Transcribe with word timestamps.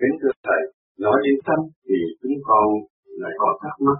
Kính 0.00 0.14
thưa 0.20 0.34
Thầy, 0.46 0.62
nói 1.04 1.16
đến 1.24 1.36
tâm 1.48 1.60
thì 1.86 1.98
chúng 2.20 2.38
con 2.48 2.66
lại 3.22 3.34
còn 3.40 3.54
thắc 3.62 3.74
mắc. 3.86 3.98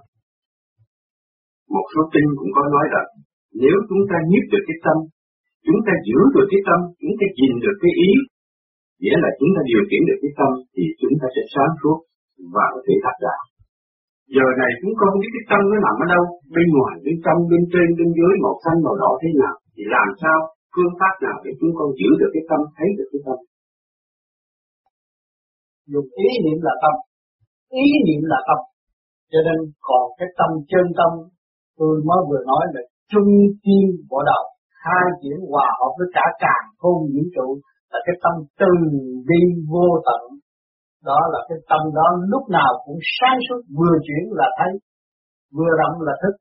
Một 1.74 1.86
số 1.92 2.02
kinh 2.14 2.28
cũng 2.40 2.52
có 2.56 2.62
nói 2.74 2.86
rằng, 2.94 3.08
nếu 3.62 3.76
chúng 3.88 4.02
ta 4.10 4.16
nhiếp 4.30 4.44
được 4.52 4.64
cái 4.68 4.78
tâm, 4.86 4.98
chúng 5.66 5.80
ta 5.86 5.92
giữ 6.06 6.18
được 6.34 6.46
cái 6.52 6.62
tâm, 6.68 6.80
chúng 7.00 7.14
ta 7.20 7.26
nhìn 7.38 7.52
được 7.64 7.76
cái 7.82 7.92
ý, 8.08 8.10
nghĩa 9.00 9.16
là 9.24 9.30
chúng 9.38 9.52
ta 9.54 9.60
điều 9.70 9.82
khiển 9.88 10.02
được 10.08 10.18
cái 10.22 10.32
tâm, 10.40 10.50
thì 10.74 10.84
chúng 11.00 11.14
ta 11.20 11.26
sẽ 11.34 11.42
sáng 11.54 11.72
suốt 11.80 11.98
và 12.54 12.66
có 12.74 12.80
thể 12.86 12.94
đạt 13.04 13.16
đạo. 13.26 13.42
Giờ 14.34 14.46
này 14.62 14.70
chúng 14.80 14.94
con 15.00 15.10
biết 15.20 15.30
cái 15.34 15.44
tâm 15.50 15.62
nó 15.70 15.76
nằm 15.86 15.96
ở 16.04 16.06
đâu, 16.14 16.24
bên 16.56 16.68
ngoài, 16.76 16.94
bên 17.04 17.16
trong, 17.24 17.38
bên 17.50 17.62
trên, 17.72 17.88
bên 17.98 18.08
dưới, 18.16 18.32
màu 18.44 18.56
xanh, 18.64 18.78
màu 18.86 18.96
đỏ 19.02 19.10
thế 19.22 19.30
nào, 19.42 19.56
thì 19.74 19.82
làm 19.96 20.08
sao, 20.22 20.38
phương 20.74 20.94
pháp 20.98 21.14
nào 21.26 21.36
để 21.44 21.50
chúng 21.60 21.72
con 21.78 21.88
giữ 21.98 22.08
được 22.20 22.30
cái 22.34 22.44
tâm, 22.50 22.60
thấy 22.76 22.88
được 22.98 23.08
cái 23.12 23.22
tâm. 23.26 23.38
Dùng 25.92 26.08
ý 26.26 26.28
niệm 26.44 26.58
là 26.66 26.74
tâm, 26.82 26.94
ý 27.70 27.86
niệm 28.06 28.22
là 28.32 28.38
tâm, 28.48 28.60
cho 29.32 29.40
nên 29.46 29.58
còn 29.88 30.04
cái 30.18 30.28
tâm 30.38 30.50
chân 30.70 30.86
tâm 30.98 31.10
tôi 31.78 31.94
mới 32.08 32.20
vừa 32.28 32.42
nói 32.52 32.64
là 32.74 32.82
trung 33.12 33.32
tim 33.64 33.86
bộ 34.10 34.18
đầu 34.30 34.44
hai 34.84 35.06
chuyển 35.20 35.38
hòa 35.50 35.66
hợp 35.78 35.92
với 35.98 36.08
cả 36.16 36.26
càng 36.44 36.64
không 36.80 37.00
vũ 37.12 37.22
trụ 37.34 37.48
là 37.92 37.98
cái 38.06 38.16
tâm 38.24 38.34
từ 38.60 38.72
bi 39.28 39.40
vô 39.72 39.88
tận. 40.08 40.22
Đó 41.08 41.20
là 41.32 41.40
cái 41.48 41.58
tâm 41.70 41.82
đó 41.98 42.06
lúc 42.32 42.44
nào 42.58 42.70
cũng 42.84 42.98
sáng 43.16 43.38
suốt 43.46 43.60
vừa 43.78 43.96
chuyển 44.06 44.24
là 44.40 44.48
thấy 44.58 44.72
vừa 45.56 45.72
động 45.82 45.96
là 46.06 46.14
thức. 46.22 46.34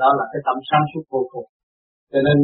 Đó 0.00 0.08
là 0.18 0.24
cái 0.32 0.40
tâm 0.46 0.56
sáng 0.70 0.84
suốt 0.90 1.04
vô 1.12 1.22
cùng. 1.32 1.48
Cho 2.12 2.20
nên 2.26 2.38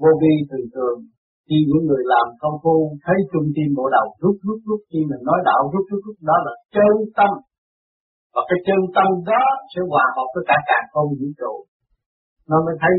vô 0.00 0.10
vi 0.22 0.34
thường 0.50 0.68
thường 0.74 0.98
khi 1.48 1.58
những 1.68 1.84
người 1.88 2.04
làm 2.12 2.26
công 2.42 2.56
phu 2.62 2.76
thấy 3.04 3.18
trung 3.30 3.48
tim 3.54 3.68
bộ 3.78 3.84
đầu 3.96 4.06
rút 4.22 4.36
rút 4.46 4.60
rút 4.68 4.80
khi 4.90 5.00
mình 5.10 5.22
nói 5.28 5.38
đạo 5.48 5.62
rút 5.72 5.84
rút 5.90 6.00
rút 6.06 6.18
đó 6.30 6.36
là 6.46 6.52
chân 6.74 6.94
tâm 7.18 7.32
và 8.34 8.42
cái 8.48 8.58
chân 8.66 8.80
tâm 8.96 9.08
đó 9.30 9.44
sẽ 9.70 9.80
hòa 9.90 10.06
hợp 10.16 10.28
với 10.34 10.44
cả 10.50 10.56
càng 10.68 10.86
không 10.92 11.10
vũ 11.18 11.28
trụ 11.40 11.54
nó 12.50 12.56
mới 12.66 12.76
thấy 12.82 12.94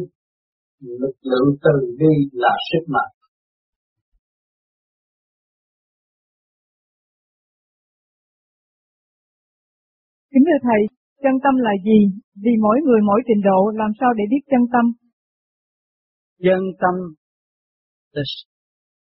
lực 1.04 1.18
lượng 1.30 1.50
từ 1.66 1.76
bi 2.00 2.14
là 2.44 2.54
sức 2.70 2.86
mạnh 2.96 3.12
Kính 10.32 10.44
thưa 10.48 10.60
Thầy, 10.68 10.82
chân 11.24 11.36
tâm 11.44 11.56
là 11.66 11.74
gì? 11.88 12.00
Vì 12.44 12.54
mỗi 12.66 12.78
người 12.86 13.02
mỗi 13.10 13.22
trình 13.28 13.42
độ 13.50 13.60
làm 13.82 13.92
sao 14.00 14.10
để 14.18 14.24
biết 14.32 14.44
chân 14.52 14.64
tâm? 14.74 14.86
Chân 16.46 16.62
tâm, 16.82 16.96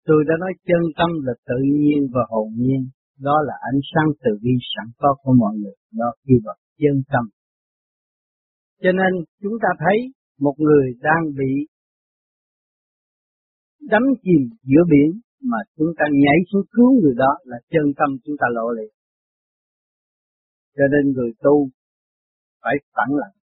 tôi 0.07 0.25
đã 0.29 0.35
nói 0.41 0.53
chân 0.69 0.83
tâm 0.99 1.11
là 1.27 1.35
tự 1.47 1.59
nhiên 1.62 2.01
và 2.15 2.23
hồn 2.29 2.49
nhiên. 2.57 2.83
Đó 3.21 3.37
là 3.47 3.55
ánh 3.73 3.81
sáng 3.93 4.09
từ 4.23 4.31
bi 4.43 4.51
sẵn 4.73 4.87
có 4.99 5.17
của 5.23 5.33
mọi 5.33 5.55
người. 5.57 5.77
Đó 5.93 6.09
khi 6.25 6.35
vào 6.45 6.57
chân 6.79 7.03
tâm. 7.12 7.25
Cho 8.83 8.93
nên 8.93 9.25
chúng 9.43 9.57
ta 9.62 9.69
thấy 9.79 9.97
một 10.39 10.55
người 10.59 10.87
đang 11.01 11.23
bị 11.39 11.53
đắm 13.81 14.03
chìm 14.23 14.43
giữa 14.62 14.84
biển 14.91 15.21
mà 15.43 15.59
chúng 15.77 15.93
ta 15.99 16.05
nhảy 16.12 16.39
xuống 16.53 16.67
cứu 16.71 17.01
người 17.01 17.15
đó 17.17 17.33
là 17.45 17.57
chân 17.71 17.87
tâm 17.99 18.09
chúng 18.25 18.37
ta 18.41 18.47
lộ 18.57 18.71
liệt. 18.71 18.93
Cho 20.77 20.84
nên 20.93 21.12
người 21.12 21.33
tu 21.41 21.69
phải 22.62 22.75
phản 22.95 23.09
lặng. 23.21 23.37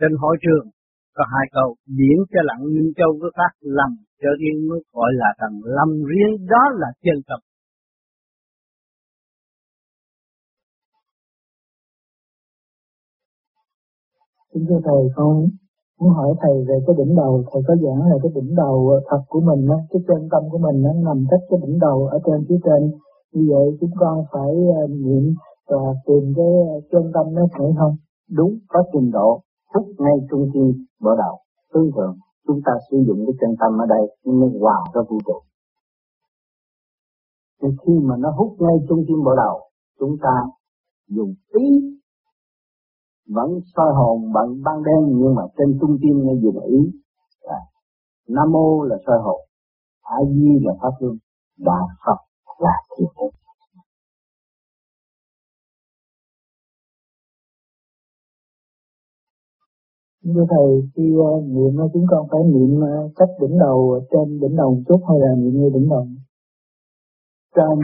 Trên 0.00 0.12
hội 0.18 0.36
trường 0.44 0.66
có 1.14 1.24
hai 1.32 1.46
câu, 1.52 1.76
biển 1.86 2.18
cho 2.32 2.40
lặng 2.44 2.62
nhưng 2.74 2.92
châu 2.96 3.18
với 3.20 3.30
phát 3.36 3.52
lầm 3.60 4.05
cho 4.20 4.28
riêng 4.40 4.68
mới 4.68 4.80
gọi 4.92 5.10
là 5.20 5.28
thằng 5.38 5.56
lâm 5.76 5.90
riêng 6.10 6.46
đó 6.52 6.62
là 6.80 6.88
chân 7.04 7.18
tâm. 7.28 7.40
Xin 14.54 14.66
thưa 14.68 14.80
Thầy, 14.84 15.02
con 15.16 15.32
muốn 16.00 16.10
hỏi 16.10 16.30
Thầy 16.42 16.56
về 16.68 16.76
cái 16.86 16.96
đỉnh 16.98 17.16
đầu. 17.16 17.44
Thầy 17.52 17.62
có 17.68 17.74
giảng 17.84 18.10
là 18.10 18.16
cái 18.22 18.32
đỉnh 18.34 18.54
đầu 18.56 19.00
thật 19.08 19.22
của 19.28 19.40
mình, 19.40 19.68
á, 19.76 19.78
cái 19.90 20.00
chân 20.08 20.28
tâm 20.32 20.42
của 20.50 20.58
mình 20.58 20.82
nó 20.82 20.92
nằm 20.92 21.18
cách 21.30 21.40
cái 21.50 21.58
đỉnh 21.66 21.78
đầu 21.78 22.06
ở 22.06 22.18
trên 22.26 22.46
phía 22.48 22.60
trên. 22.64 22.80
Như 23.32 23.42
vậy 23.52 23.66
chúng 23.80 23.94
con 24.00 24.24
phải 24.32 24.52
uh, 24.84 24.90
niệm 24.90 25.34
và 25.68 25.82
tìm 26.06 26.24
cái 26.36 26.52
chân 26.92 27.04
tâm 27.14 27.34
nó 27.34 27.42
phải 27.58 27.68
không? 27.78 27.94
Đúng, 28.30 28.52
có 28.68 28.82
trình 28.92 29.10
độ, 29.10 29.40
hút 29.74 29.86
ngay 29.98 30.16
trung 30.30 30.50
tâm 30.54 30.68
bộ 31.02 31.10
đầu. 31.22 31.34
Tương 31.72 31.90
thường, 31.96 32.14
chúng 32.46 32.60
ta 32.66 32.72
sử 32.90 32.96
dụng 33.06 33.18
cái 33.26 33.34
chân 33.40 33.50
tâm 33.60 33.80
ở 33.80 33.86
đây 33.88 34.04
nhưng 34.24 34.40
nó 34.40 34.46
hòa 34.60 34.78
ra 34.94 35.00
vũ 35.08 35.18
trụ. 35.26 35.38
Thì 37.62 37.68
khi 37.80 37.92
mà 38.02 38.14
nó 38.16 38.30
hút 38.38 38.56
ngay 38.58 38.76
trung 38.88 39.04
tâm 39.08 39.24
bộ 39.24 39.34
đầu, 39.36 39.70
chúng 39.98 40.16
ta 40.22 40.34
dùng 41.08 41.34
ý 41.48 41.96
vẫn 43.28 43.60
soi 43.76 43.94
hồn 43.94 44.32
bằng 44.32 44.62
ban 44.64 44.82
đêm 44.82 45.18
nhưng 45.18 45.34
mà 45.34 45.42
trên 45.58 45.78
trung 45.80 45.96
tim 46.02 46.16
nghe 46.24 46.32
dùng 46.42 46.60
ý 46.60 46.78
à, 47.40 47.58
nam 48.28 48.52
mô 48.52 48.82
là 48.82 48.96
soi 49.06 49.18
hồn 49.24 49.40
a 50.02 50.16
di 50.28 50.58
là 50.64 50.72
pháp 50.82 50.90
luân 51.00 51.16
đà 51.58 51.80
phật 52.06 52.18
là 52.58 52.72
thiền 52.98 53.08
định 53.20 53.35
Như 60.26 60.46
Thầy, 60.50 60.90
khi 60.94 61.02
uh, 61.16 61.44
niệm 61.44 61.76
chúng 61.92 62.06
con 62.10 62.28
phải 62.30 62.40
niệm 62.44 62.80
uh, 62.80 63.12
cách 63.16 63.28
đỉnh 63.40 63.58
đầu 63.58 63.92
ờ, 63.92 64.06
trên 64.10 64.40
đỉnh 64.40 64.56
đầu 64.56 64.74
một 64.74 64.82
chút 64.88 65.00
hay 65.08 65.18
là 65.20 65.34
niệm 65.38 65.54
như 65.60 65.70
đỉnh 65.74 65.88
đầu? 65.88 66.06
Trên, 67.54 67.78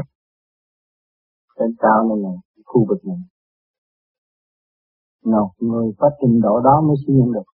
trên 1.59 1.75
cao 1.79 2.09
này 2.09 2.19
này, 2.23 2.37
khu 2.65 2.87
vực 2.89 3.05
này. 3.05 3.17
Nào 5.25 5.53
người 5.59 5.93
có 5.99 6.11
trình 6.21 6.41
độ 6.41 6.61
đó 6.61 6.81
mới 6.81 6.97
suy 7.07 7.15
nhận 7.15 7.33
được. 7.33 7.49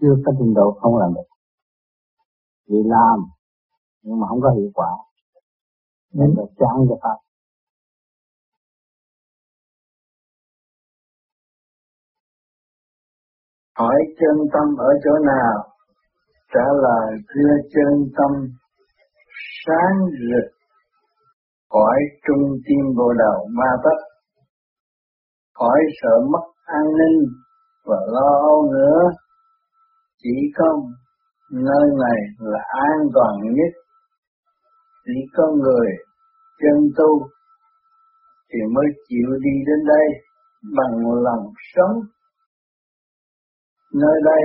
Chưa 0.00 0.16
có 0.24 0.32
trình 0.38 0.54
độ 0.54 0.78
không 0.80 0.96
làm 0.96 1.14
được. 1.14 1.28
Vì 2.68 2.78
làm 2.84 3.18
nhưng 4.02 4.20
mà 4.20 4.26
không 4.28 4.40
có 4.40 4.50
hiệu 4.50 4.70
quả. 4.74 4.90
Nên 6.12 6.34
là 6.36 6.44
chán 6.58 6.86
cho 6.88 6.96
pháp. 7.02 7.29
Hỏi 13.80 13.98
chân 14.20 14.36
tâm 14.52 14.76
ở 14.78 14.90
chỗ 15.04 15.10
nào 15.26 15.54
trả 16.54 16.66
lời 16.82 17.18
thưa 17.28 17.54
chân 17.74 17.92
tâm 18.16 18.30
sáng 19.66 19.96
rực 20.30 20.60
khỏi 21.70 21.98
trung 22.26 22.44
tim 22.66 22.84
bộ 22.96 23.12
đầu, 23.18 23.48
ma 23.58 23.70
tất 23.84 23.98
khỏi 25.58 25.80
sợ 26.02 26.14
mất 26.32 26.44
an 26.64 26.84
ninh 26.98 27.18
và 27.84 27.96
lo 28.06 28.30
âu 28.42 28.72
nữa. 28.72 29.00
Chỉ 30.22 30.36
có 30.56 30.66
nơi 31.52 31.86
này 32.04 32.18
là 32.38 32.58
an 32.68 32.98
toàn 33.14 33.34
nhất. 33.42 33.72
Chỉ 35.04 35.12
có 35.36 35.44
người 35.62 35.88
chân 36.60 36.90
tu 36.96 37.26
thì 38.52 38.58
mới 38.74 38.86
chịu 39.08 39.28
đi 39.40 39.50
đến 39.66 39.86
đây 39.86 40.06
bằng 40.76 41.22
lòng 41.22 41.52
sống. 41.74 41.96
Nơi 43.94 44.20
đây 44.24 44.42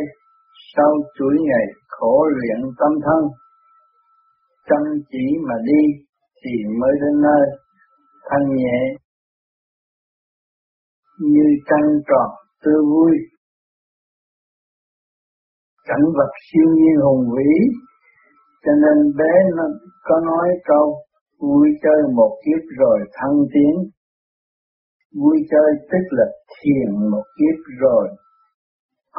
sau 0.75 0.91
chuỗi 1.17 1.35
ngày 1.47 1.66
khổ 1.88 2.25
luyện 2.35 2.72
tâm 2.79 2.91
thân, 3.06 3.29
chăm 4.69 4.81
chỉ 5.11 5.25
mà 5.47 5.56
đi 5.66 6.03
thì 6.44 6.51
mới 6.79 6.91
đến 7.01 7.22
nơi. 7.22 7.45
Thanh 8.29 8.56
nhẹ 8.56 8.95
như 11.19 11.44
trăng 11.66 11.89
tròn 12.07 12.29
tươi 12.66 12.81
vui. 12.91 13.11
Cảnh 15.88 16.06
vật 16.17 16.31
siêu 16.51 16.69
nhiên 16.75 17.01
hùng 17.03 17.29
vĩ 17.38 17.75
cho 18.66 18.72
nên 18.72 19.17
bé 19.17 19.33
nó 19.56 19.63
có 20.03 20.19
nói 20.19 20.50
câu 20.66 20.95
vui 21.39 21.69
chơi 21.83 22.13
một 22.13 22.38
kiếp 22.45 22.62
rồi 22.80 23.00
thăng 23.13 23.38
tiến. 23.53 23.91
Vui 25.21 25.38
chơi 25.51 25.71
tức 25.91 26.06
là 26.09 26.25
thiền 26.57 27.09
một 27.12 27.24
kiếp 27.38 27.80
rồi 27.80 28.07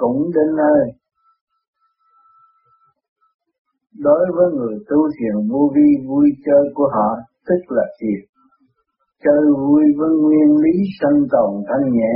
cũng 0.00 0.18
đến 0.34 0.48
nơi. 0.62 0.82
Đối 3.98 4.24
với 4.36 4.48
người 4.56 4.76
tu 4.88 4.98
thiền 5.16 5.36
vô 5.50 5.62
vi 5.74 5.88
vui 6.08 6.26
chơi 6.46 6.64
của 6.74 6.88
họ 6.94 7.08
tức 7.48 7.60
là 7.76 7.86
thiền. 8.00 8.20
Chơi 9.24 9.42
vui 9.58 9.84
với 9.98 10.10
nguyên 10.22 10.50
lý 10.64 10.74
sanh 11.00 11.20
tồn 11.32 11.50
thanh 11.68 11.92
nhẹ, 11.92 12.14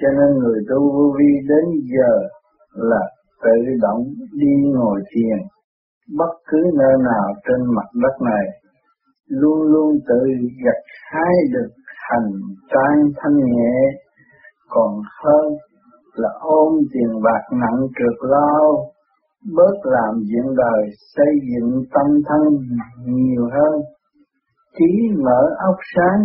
cho 0.00 0.08
nên 0.18 0.38
người 0.38 0.60
tu 0.70 0.80
vô 0.94 1.14
vi 1.18 1.30
đến 1.50 1.64
giờ 1.94 2.12
là 2.90 3.02
tự 3.42 3.56
động 3.82 4.02
đi 4.32 4.54
ngồi 4.74 5.00
thiền, 5.10 5.38
bất 6.18 6.32
cứ 6.48 6.58
nơi 6.78 6.94
nào 7.10 7.26
trên 7.48 7.60
mặt 7.76 7.88
đất 8.02 8.24
này, 8.24 8.46
luôn 9.28 9.62
luôn 9.62 9.98
tự 10.08 10.20
gặt 10.64 10.80
hái 11.12 11.34
được 11.52 11.70
hành 12.10 12.30
trang 12.72 13.00
thanh 13.16 13.36
nhẹ, 13.36 13.74
còn 14.68 14.90
hơn 15.24 15.52
là 16.16 16.28
ôm 16.40 16.72
tiền 16.92 17.22
bạc 17.22 17.42
nặng 17.52 17.80
trượt 17.98 18.30
lao, 18.30 18.92
bớt 19.56 19.76
làm 19.84 20.14
diện 20.20 20.54
đời 20.56 20.90
xây 21.16 21.32
dựng 21.50 21.84
tâm 21.94 22.06
thân 22.28 22.42
nhiều 23.06 23.42
hơn 23.52 23.82
trí 24.78 25.16
mở 25.24 25.40
óc 25.58 25.76
sáng, 25.94 26.20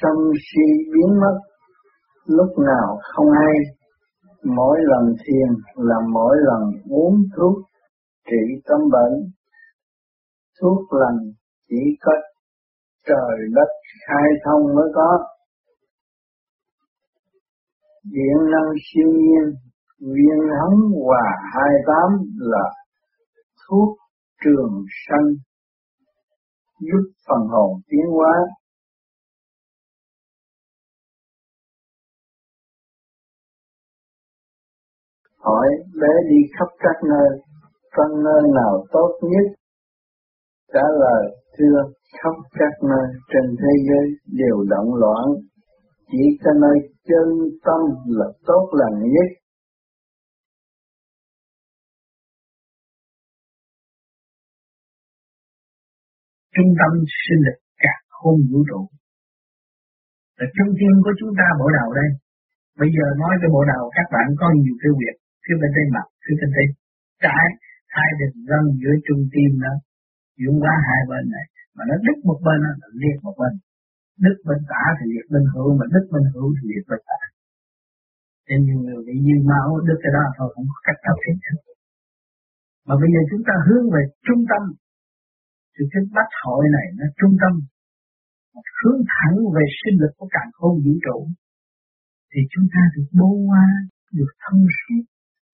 sân 0.00 0.16
si 0.46 0.66
biến 0.92 1.20
mất, 1.20 1.38
lúc 2.26 2.58
nào 2.58 2.98
không 3.02 3.26
hay. 3.30 3.54
Mỗi 4.44 4.78
lần 4.80 5.14
thiền 5.26 5.48
là 5.76 5.96
mỗi 6.12 6.36
lần 6.40 6.62
uống 6.90 7.14
thuốc 7.36 7.58
trị 8.30 8.62
tâm 8.68 8.80
bệnh. 8.92 9.14
Thuốc 10.60 10.92
lành 10.92 11.18
chỉ 11.68 11.96
có 12.00 12.12
trời 13.06 13.38
đất 13.54 13.68
khai 14.06 14.28
thông 14.44 14.74
mới 14.74 14.88
có. 14.94 15.18
Điện 18.04 18.36
năng 18.52 18.70
siêu 18.86 19.08
nhiên, 19.08 19.54
viên 20.00 20.40
hống 20.60 20.80
hòa 21.04 21.22
hai 21.52 21.72
tám 21.86 22.18
là 22.38 22.64
thuốc 23.68 23.98
trường 24.44 24.84
sanh 25.08 25.28
giúp 26.80 27.10
phần 27.28 27.48
hồn 27.48 27.80
tiến 27.88 28.06
hóa. 28.16 28.34
Hỏi 35.38 35.68
bé 36.00 36.12
đi 36.30 36.36
khắp 36.58 36.68
các 36.78 37.08
nơi, 37.08 37.38
con 37.96 38.24
nơi 38.24 38.42
nào 38.54 38.84
tốt 38.92 39.18
nhất? 39.22 39.58
Trả 40.72 40.82
lời 41.00 41.38
thưa 41.58 41.82
khắp 42.22 42.34
các 42.52 42.88
nơi 42.88 43.06
trên 43.32 43.56
thế 43.58 43.72
giới 43.88 44.06
đều 44.26 44.56
động 44.68 44.94
loạn, 44.94 45.24
chỉ 46.10 46.38
có 46.44 46.50
nơi 46.60 46.78
chân 47.08 47.26
tâm 47.66 47.80
là 48.18 48.26
tốt 48.46 48.64
lành 48.80 48.98
nhất. 49.14 49.28
trung 56.58 56.72
tâm 56.80 56.92
sinh 57.22 57.40
lực 57.46 57.58
cả 57.84 57.94
không 58.18 58.38
vũ 58.50 58.60
trụ. 58.70 58.80
Là 60.38 60.46
trung 60.56 60.72
tâm 60.78 60.92
của 61.04 61.14
chúng 61.20 61.32
ta 61.38 61.46
bộ 61.60 61.66
đầu 61.78 61.88
đây. 62.00 62.08
Bây 62.80 62.88
giờ 62.96 63.04
nói 63.22 63.32
cái 63.40 63.48
bộ 63.54 63.62
đầu, 63.72 63.84
các 63.96 64.06
bạn 64.14 64.26
có 64.40 64.46
nhiều 64.60 64.76
cái 64.82 64.92
việc 65.00 65.16
phía 65.44 65.56
bên 65.60 65.70
tay 65.76 65.86
mặt, 65.94 66.06
phía 66.24 66.36
bên 66.40 66.50
tay 66.56 66.66
trái. 67.24 67.46
Hai 67.96 68.08
đường 68.18 68.36
răng 68.50 68.66
giữa 68.80 68.94
trung 69.06 69.22
tim 69.32 69.50
đó 69.64 69.74
chuyển 70.36 70.54
quá 70.62 70.74
hai 70.88 71.00
bên 71.10 71.24
này. 71.34 71.46
Mà 71.76 71.82
nó 71.88 71.94
đứt 72.06 72.18
một 72.28 72.38
bên, 72.46 72.58
nó 72.64 72.70
liệt 73.02 73.16
một 73.26 73.34
bên 73.40 73.52
đức 74.24 74.36
bên 74.48 74.60
tả 74.72 74.84
thì 74.96 75.04
liệt 75.12 75.26
bên 75.32 75.44
hữu, 75.52 75.68
mà 75.78 75.84
đức 75.94 76.04
bên 76.12 76.24
hữu 76.32 76.48
thì 76.56 76.64
liệt 76.72 76.84
bên 76.90 77.00
tả. 77.08 77.20
Nên 78.48 78.58
nhiều 78.66 78.80
người 78.84 79.00
bị 79.08 79.14
dư 79.26 79.36
máu, 79.50 79.68
đức 79.88 79.98
cái 80.02 80.12
đó 80.16 80.24
thôi, 80.36 80.48
không 80.54 80.66
có 80.72 80.78
cách 80.86 81.00
nào 81.06 81.16
hết 81.24 81.36
mà 82.88 82.94
bây 83.02 83.08
giờ 83.14 83.20
chúng 83.30 83.44
ta 83.48 83.54
hướng 83.66 83.84
về 83.94 84.02
trung 84.26 84.42
tâm. 84.50 84.62
Thì 85.74 85.82
cái 85.92 86.02
bách 86.16 86.32
hội 86.44 86.64
này 86.76 86.86
nó 86.98 87.06
trung 87.20 87.34
tâm. 87.42 87.52
Hướng 88.80 89.00
thẳng 89.14 89.36
về 89.54 89.64
sinh 89.80 89.96
lực 90.02 90.12
của 90.18 90.28
càng 90.36 90.50
khôn 90.56 90.72
vũ 90.84 90.94
trụ. 91.06 91.18
Thì 92.30 92.40
chúng 92.52 92.66
ta 92.74 92.82
được 92.94 93.08
bố 93.18 93.30
hoa, 93.46 93.66
được 94.18 94.32
thông 94.44 94.64
suốt, 94.78 95.02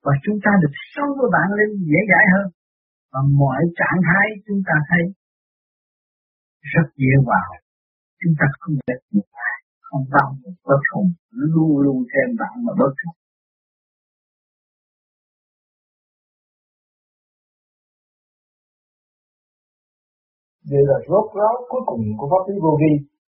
và 0.04 0.12
chúng 0.24 0.38
ta 0.44 0.50
được 0.62 0.74
sống 0.94 1.10
với 1.18 1.28
bạn 1.36 1.48
lên 1.58 1.70
dễ 1.90 2.00
dãi 2.10 2.26
hơn. 2.34 2.46
Và 3.12 3.20
mọi 3.40 3.60
trạng 3.80 4.00
thái 4.08 4.26
chúng 4.46 4.60
ta 4.68 4.76
thấy 4.88 5.02
rất 6.72 6.86
dễ 7.02 7.14
vào 7.30 7.50
chúng 8.24 8.34
ta 8.40 8.46
không 8.60 8.74
được 8.86 9.00
một 9.12 9.26
không 9.86 10.04
bao 10.12 10.28
giờ 10.42 10.50
bất 10.68 10.82
hùng 10.92 11.12
luôn 11.30 11.78
luôn 11.84 12.04
thêm 12.10 12.36
bạn 12.40 12.54
mà 12.64 12.72
bất 12.80 12.94
hùng 13.04 13.16
Vậy 20.70 20.82
là 20.90 20.98
rốt 21.08 21.26
ráo 21.36 21.54
cuối 21.68 21.82
cùng 21.86 22.02
của 22.18 22.28
pháp 22.30 22.42
lý 22.48 22.54
vô 22.62 22.78
vi 22.80 22.92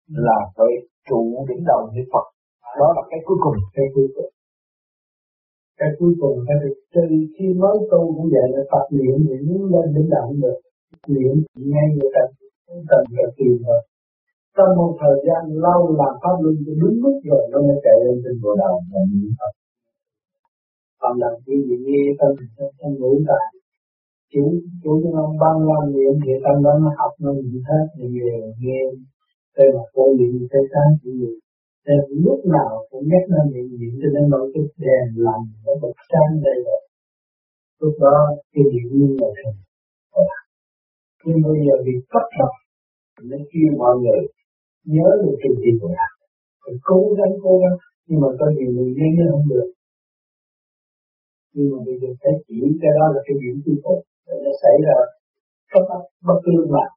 là 0.08 0.38
phải 0.56 0.72
trụ 1.10 1.46
đỉnh 1.50 1.64
đầu 1.66 1.82
như 1.94 2.02
Phật. 2.14 2.26
Đó 2.80 2.88
là 2.96 3.02
cái 3.10 3.20
cuối 3.26 3.38
cùng. 3.44 3.58
Cái 3.74 3.86
cuối 3.96 4.08
cùng. 4.16 4.32
Cái 5.80 5.90
cuối 6.00 6.14
cùng 6.22 6.38
là 6.48 6.56
được 6.64 6.74
từ 6.94 7.02
khi 7.36 7.48
mới 7.62 7.78
tu 7.92 8.02
cũng 8.16 8.30
vậy 8.36 8.48
là 8.54 8.62
Phật 8.72 8.86
niệm 8.92 9.18
thì 9.28 9.36
muốn 9.48 9.62
lên 9.74 9.94
đỉnh 9.96 10.10
đầu 10.10 10.34
được. 10.42 10.58
niệm 11.08 11.36
ngay 11.56 11.88
người 11.96 12.10
ta 12.16 12.22
cần 12.90 13.04
là 13.10 13.24
tìm 13.38 13.58
rồi. 13.68 13.82
Trong 14.56 14.72
một 14.80 14.92
thời 15.02 15.18
gian 15.26 15.42
lâu 15.66 15.82
làm 16.00 16.14
pháp 16.22 16.36
luân 16.42 16.56
cho 16.66 16.74
đúng 16.82 16.96
mức 17.04 17.16
rồi, 17.30 17.44
nó 17.52 17.58
mới 17.68 17.78
chạy 17.86 17.98
lên 18.06 18.16
trên 18.24 18.36
bộ 18.44 18.52
đầu 18.62 18.76
và 18.92 19.02
niệm 19.12 19.32
Phật. 19.40 19.54
Còn 21.02 21.14
làm 21.22 21.34
gì 21.46 21.56
nghe 21.86 22.02
tâm 22.20 22.32
trong 22.80 22.94
ngũ 23.00 23.12
tạng 23.28 23.50
chủ 24.34 24.44
chủ 24.84 24.92
cho 25.04 25.10
ông 25.26 25.36
ban 25.42 25.56
lan 25.70 25.84
niệm 25.96 26.14
thì 26.24 26.32
tâm 26.44 26.56
đó 26.66 26.74
nó 26.84 26.90
học, 27.00 27.12
nó 27.24 27.32
nhìn 27.34 27.62
hết 27.70 27.86
thì 27.96 28.06
về 28.16 28.32
nghe. 28.62 28.82
Đây 29.58 29.68
là 29.76 29.84
cô 29.94 30.04
niệm 30.18 30.48
thế 30.52 30.60
sáng 30.72 30.92
chỉ 31.02 31.10
nhiều 31.20 31.36
nên 31.86 32.00
lúc 32.26 32.40
nào 32.56 32.72
cũng 32.90 33.04
nhắc 33.12 33.24
nó 33.30 33.42
niệm 33.52 33.68
niệm 33.80 33.94
cho 34.02 34.10
nên 34.16 34.30
nó 34.30 34.40
cái 34.54 34.64
đèn 34.84 35.06
làm 35.26 35.40
nó 35.66 35.74
bật 35.82 35.94
sáng 36.10 36.32
đây 36.46 36.58
rồi. 36.68 36.82
Lúc 37.80 37.94
đó 38.00 38.18
cái 38.54 38.64
niệm 38.72 38.88
như 39.00 39.08
là 39.22 39.28
thành 39.38 39.58
nhưng 41.26 41.42
bây 41.46 41.58
giờ 41.66 41.76
bị 41.86 41.92
cấp 42.10 42.26
bậc 42.40 42.54
nó 43.30 43.38
kêu 43.52 43.70
mọi 43.82 43.94
người 44.02 44.22
nhớ 44.96 45.08
được 45.22 45.36
trình 45.42 45.58
gì 45.64 45.72
của 45.82 45.92
làm 45.98 46.20
phải 46.70 46.76
cố 46.90 47.00
gắng 47.18 47.34
cố 47.44 47.54
gắng. 47.64 47.78
Nhưng 48.08 48.20
mà 48.24 48.30
có 48.40 48.46
nhiều 48.56 48.72
người 48.76 48.90
nhớ 48.96 49.26
không 49.32 49.48
được. 49.54 49.68
Nhưng 51.54 51.68
mà 51.72 51.78
bây 51.88 51.96
giờ 52.02 52.10
cái 52.22 52.34
chỉ 52.48 52.58
cái 52.82 52.92
đó 52.98 53.06
là 53.14 53.22
cái 53.26 53.36
điểm 53.42 53.56
tiêu 53.66 53.78
cực 53.86 54.00
để 54.28 54.36
nó 54.46 54.52
xảy 54.64 54.76
ra 54.86 54.98
cấp 55.72 55.84
bất, 55.90 56.02
bất 56.28 56.38
cứ 56.44 56.52
lúc 56.58 56.70
nào. 56.78 56.92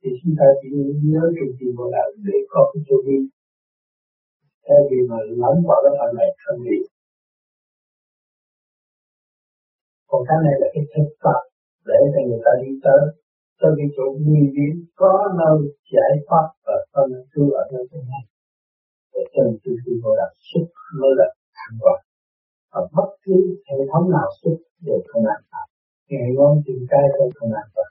Thì 0.00 0.10
chúng 0.20 0.34
ta 0.38 0.46
chỉ 0.60 0.68
nhớ 1.12 1.22
trùng 1.36 1.52
gì 1.58 1.68
bộ 1.78 1.86
đạo 1.94 2.08
để 2.26 2.36
có 2.52 2.60
cái 2.70 2.80
chỗ 2.86 2.96
đi. 3.08 3.18
Thay 4.66 4.80
vì 4.88 4.98
mà 5.10 5.18
lẫn 5.42 5.56
vào 5.68 5.78
cái 5.84 5.92
phần 5.98 6.10
này 6.18 6.30
thân 6.40 6.56
đi. 6.68 6.78
Còn 10.10 10.20
cái 10.28 10.38
này 10.46 10.54
là 10.60 10.68
cái 10.74 10.82
thực 10.92 11.08
tập 11.24 11.40
để 11.88 11.98
cho 12.12 12.20
người 12.28 12.42
ta 12.46 12.52
đi 12.62 12.70
tới 12.84 13.02
tới 13.60 13.72
cái 13.78 13.88
chỗ 13.96 14.04
nguy 14.26 14.42
biến, 14.54 14.72
có 15.00 15.12
nơi 15.40 15.56
giải 15.94 16.12
pháp 16.28 16.46
và 16.66 16.76
phân 16.92 17.08
cứu 17.32 17.46
ở 17.60 17.62
nơi 17.72 17.84
thế 17.90 18.00
này 18.12 18.24
để 19.12 19.22
cho 19.32 19.42
trùng 19.62 19.78
tiền 19.84 19.96
vô 20.02 20.12
đạo 20.20 20.32
xuất 20.48 20.66
mới 21.00 21.12
là 21.20 21.28
thành 21.56 21.76
quả 21.82 21.96
và 22.72 22.80
bất 22.96 23.10
cứ 23.24 23.36
hệ 23.68 23.78
thống 23.90 24.06
nào 24.16 24.28
xuất 24.40 24.56
đều 24.86 25.00
không 25.08 25.24
an 25.36 25.42
toàn 25.50 25.66
ngày 26.10 26.30
ngon 26.36 26.54
tìm 26.66 26.80
cái 26.90 27.04
thôi 27.16 27.28
không 27.36 27.52
an 27.62 27.68
toàn 27.74 27.90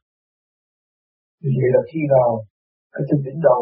vậy 1.44 1.69
là 1.75 1.81
khi 1.89 2.00
nào 2.13 2.30
cái 2.94 3.04
chân 3.07 3.19
đỉnh 3.25 3.39
đầu 3.48 3.62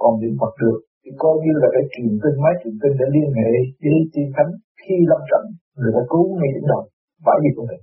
còn 0.00 0.12
niệm 0.20 0.34
Phật 0.40 0.52
được, 0.62 0.78
thì 1.02 1.10
coi 1.22 1.34
như 1.44 1.52
là 1.62 1.68
cái 1.74 1.84
truyền 1.92 2.12
tin, 2.22 2.34
máy 2.44 2.54
truyền 2.60 2.74
tin 2.80 2.92
để 3.00 3.06
liên 3.14 3.30
hệ 3.38 3.50
với 3.82 3.98
tiên 4.12 4.28
thánh 4.34 4.50
khi 4.80 4.94
lâm 5.10 5.20
trận, 5.30 5.44
người 5.78 5.92
ta 5.96 6.02
cứu 6.10 6.24
ngay 6.36 6.50
đỉnh 6.54 6.66
đầu. 6.72 6.82
Phải 7.24 7.36
gì 7.42 7.50
không 7.56 7.68
được 7.70 7.82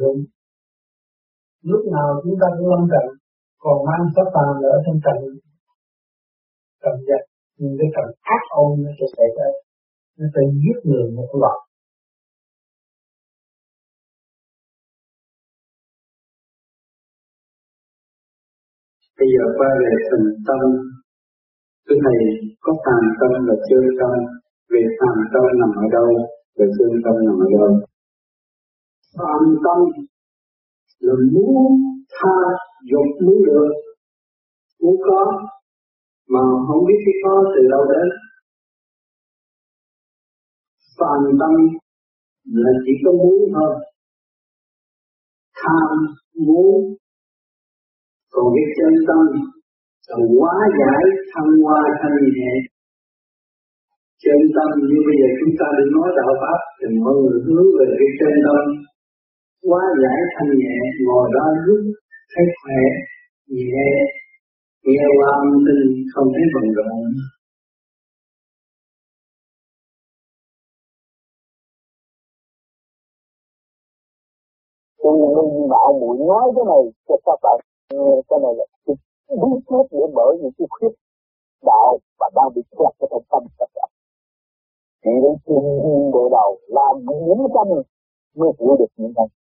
đúng 0.00 0.18
lúc 1.62 1.82
nào 1.94 2.08
chúng 2.22 2.36
ta 2.40 2.46
cũng 2.56 2.68
lâm 2.72 2.82
trận 2.92 3.06
còn 3.58 3.76
mang 3.86 4.04
sát 4.14 4.26
tàn 4.34 4.48
ở 4.74 4.76
trong 4.86 4.98
trận 5.04 5.18
cầm 6.82 6.94
giật 7.08 7.22
nhưng 7.58 7.76
cái 7.78 7.88
trận 7.94 8.06
ác 8.20 8.42
ôn 8.50 8.70
nó 8.82 8.90
sẽ 8.98 9.06
xảy 9.16 9.28
ra 9.36 9.48
nó 10.18 10.26
sẽ 10.34 10.42
giết 10.60 10.76
người 10.84 11.10
một 11.16 11.30
loạt 11.40 11.58
Bây 19.20 19.28
giờ 19.34 19.44
quay 19.58 19.72
về 19.80 19.92
thành 20.08 20.28
tâm. 20.46 20.62
Cái 21.86 21.98
này 22.06 22.20
có 22.64 22.72
phàm 22.84 23.02
tâm 23.20 23.32
và 23.48 23.54
chân 23.68 23.84
tâm. 23.98 24.12
Về 24.72 24.82
phàm 24.98 25.16
tâm 25.32 25.44
nằm 25.60 25.70
ở 25.84 25.86
đâu? 25.96 26.08
Về 26.56 26.66
chân 26.76 26.92
tâm 27.04 27.14
nằm 27.26 27.36
ở 27.44 27.46
đâu? 27.58 27.72
Phàm 29.18 29.42
tâm 29.64 29.78
là 31.00 31.14
muốn 31.32 31.66
tha 32.14 32.36
dục 32.90 33.08
muốn 33.24 33.38
được, 33.46 33.68
muốn 34.82 34.96
có, 35.06 35.22
mà 36.28 36.40
không 36.66 36.82
biết 36.88 36.98
cái 37.04 37.14
có 37.24 37.34
từ 37.54 37.62
đâu 37.70 37.84
đến. 37.92 38.08
Phàm 40.98 41.20
tâm 41.40 41.52
là 42.62 42.70
chỉ 42.84 42.92
có 43.04 43.12
muốn 43.12 43.52
thôi. 43.54 43.72
Tham 45.60 45.96
muốn 46.46 46.74
còn 48.32 48.46
cái 48.54 48.66
chân 48.76 48.94
tâm 49.08 49.24
là 50.08 50.16
hóa 50.30 50.54
giải 50.80 51.02
thăng 51.32 51.50
hoa 51.62 51.80
thanh 52.00 52.18
nhẹ 52.36 52.52
chân 54.24 54.40
tâm 54.56 54.70
như 54.88 54.98
bây 55.06 55.16
giờ 55.20 55.28
chúng 55.38 55.54
ta 55.60 55.66
đi 55.76 55.84
nói 55.96 56.08
đạo 56.18 56.32
pháp 56.40 56.60
thì 56.78 56.86
mọi 57.02 57.14
người 57.20 57.38
hướng 57.46 57.68
về 57.78 57.86
cái 57.98 58.10
chân 58.20 58.34
tâm 58.46 58.62
quá 59.68 59.82
giải 60.02 60.20
thanh 60.34 60.50
nhẹ, 60.58 60.76
ngồi 61.04 61.30
đó 61.34 61.44
lúc 61.66 61.80
thấy 62.32 62.44
khỏe, 62.62 62.82
nhẹ 63.46 63.88
nghe 64.84 65.06
qua 65.18 65.28
âm 65.42 65.50
thanh 65.64 65.82
không 66.14 66.28
thấy 66.34 66.44
bận 66.54 66.66
rộn. 66.76 67.04
Cho 75.02 75.10
nên 75.20 75.68
đạo 75.70 75.88
muội 76.00 76.16
nói 76.30 76.46
cái 76.56 76.64
này 76.70 76.82
cho 77.08 77.16
các 77.26 77.38
bạn 77.42 77.58
nghe 77.92 78.10
cái 78.28 78.38
này 78.44 78.52
là 78.58 78.66
bí 79.40 79.60
quyết 79.66 79.84
để 79.90 80.04
mở 80.16 80.26
những 80.40 80.52
cái 80.58 80.66
khuyết 80.70 80.94
đạo 81.66 81.98
và 82.18 82.30
đang 82.36 82.48
bị 82.54 82.62
kẹt 82.78 82.94
ở 83.04 83.06
trong 83.10 83.24
tâm 83.30 83.42
các 83.58 83.68
bạn 83.74 83.90
chỉ 85.02 85.10
đến 85.22 85.34
chuyên 85.46 85.64
bộ 86.12 86.28
đầu 86.36 86.50
làm 86.76 86.94
những 87.26 87.46
tâm 87.54 87.68
mới 88.36 88.50
hiểu 88.58 88.76
được 88.78 88.92
những 88.96 89.12
này 89.16 89.39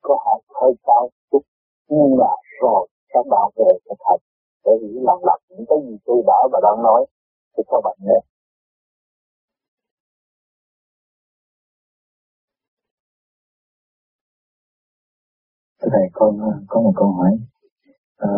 có 0.00 0.14
học 0.26 0.40
hơi 0.60 0.72
cao 0.86 1.08
chút. 1.30 1.42
Nhưng 1.88 2.16
mà 2.18 2.32
rồi 2.60 2.88
các 3.08 3.26
bạn 3.30 3.50
về 3.56 3.78
thực 3.88 3.98
hành 4.08 4.22
để 4.64 4.72
hiểu 4.80 5.00
lặng 5.08 5.24
lặp 5.24 5.40
những 5.48 5.64
cái 5.68 5.78
gì 5.86 5.96
tôi 6.04 6.22
đã 6.26 6.38
và 6.52 6.60
đang 6.62 6.82
nói 6.82 7.06
thì 7.56 7.62
các 7.70 7.80
bạn 7.84 7.96
nhé 8.00 8.20
Thầy 15.82 16.08
con 16.12 16.38
có 16.68 16.80
một 16.80 16.92
câu 16.96 17.12
hỏi. 17.12 17.38
À, 18.16 18.28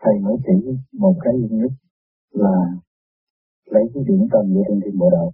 thầy 0.00 0.14
mới 0.20 0.36
chỉ 0.46 0.52
một 0.92 1.14
cái 1.24 1.34
duy 1.40 1.56
nhất 1.56 1.70
là 2.30 2.54
lấy 3.64 3.82
cái 3.94 4.04
điểm 4.08 4.28
tâm 4.32 4.54
của 4.54 4.62
trên 4.68 4.80
thiên 4.84 4.98
bộ 4.98 5.10
đạo 5.10 5.32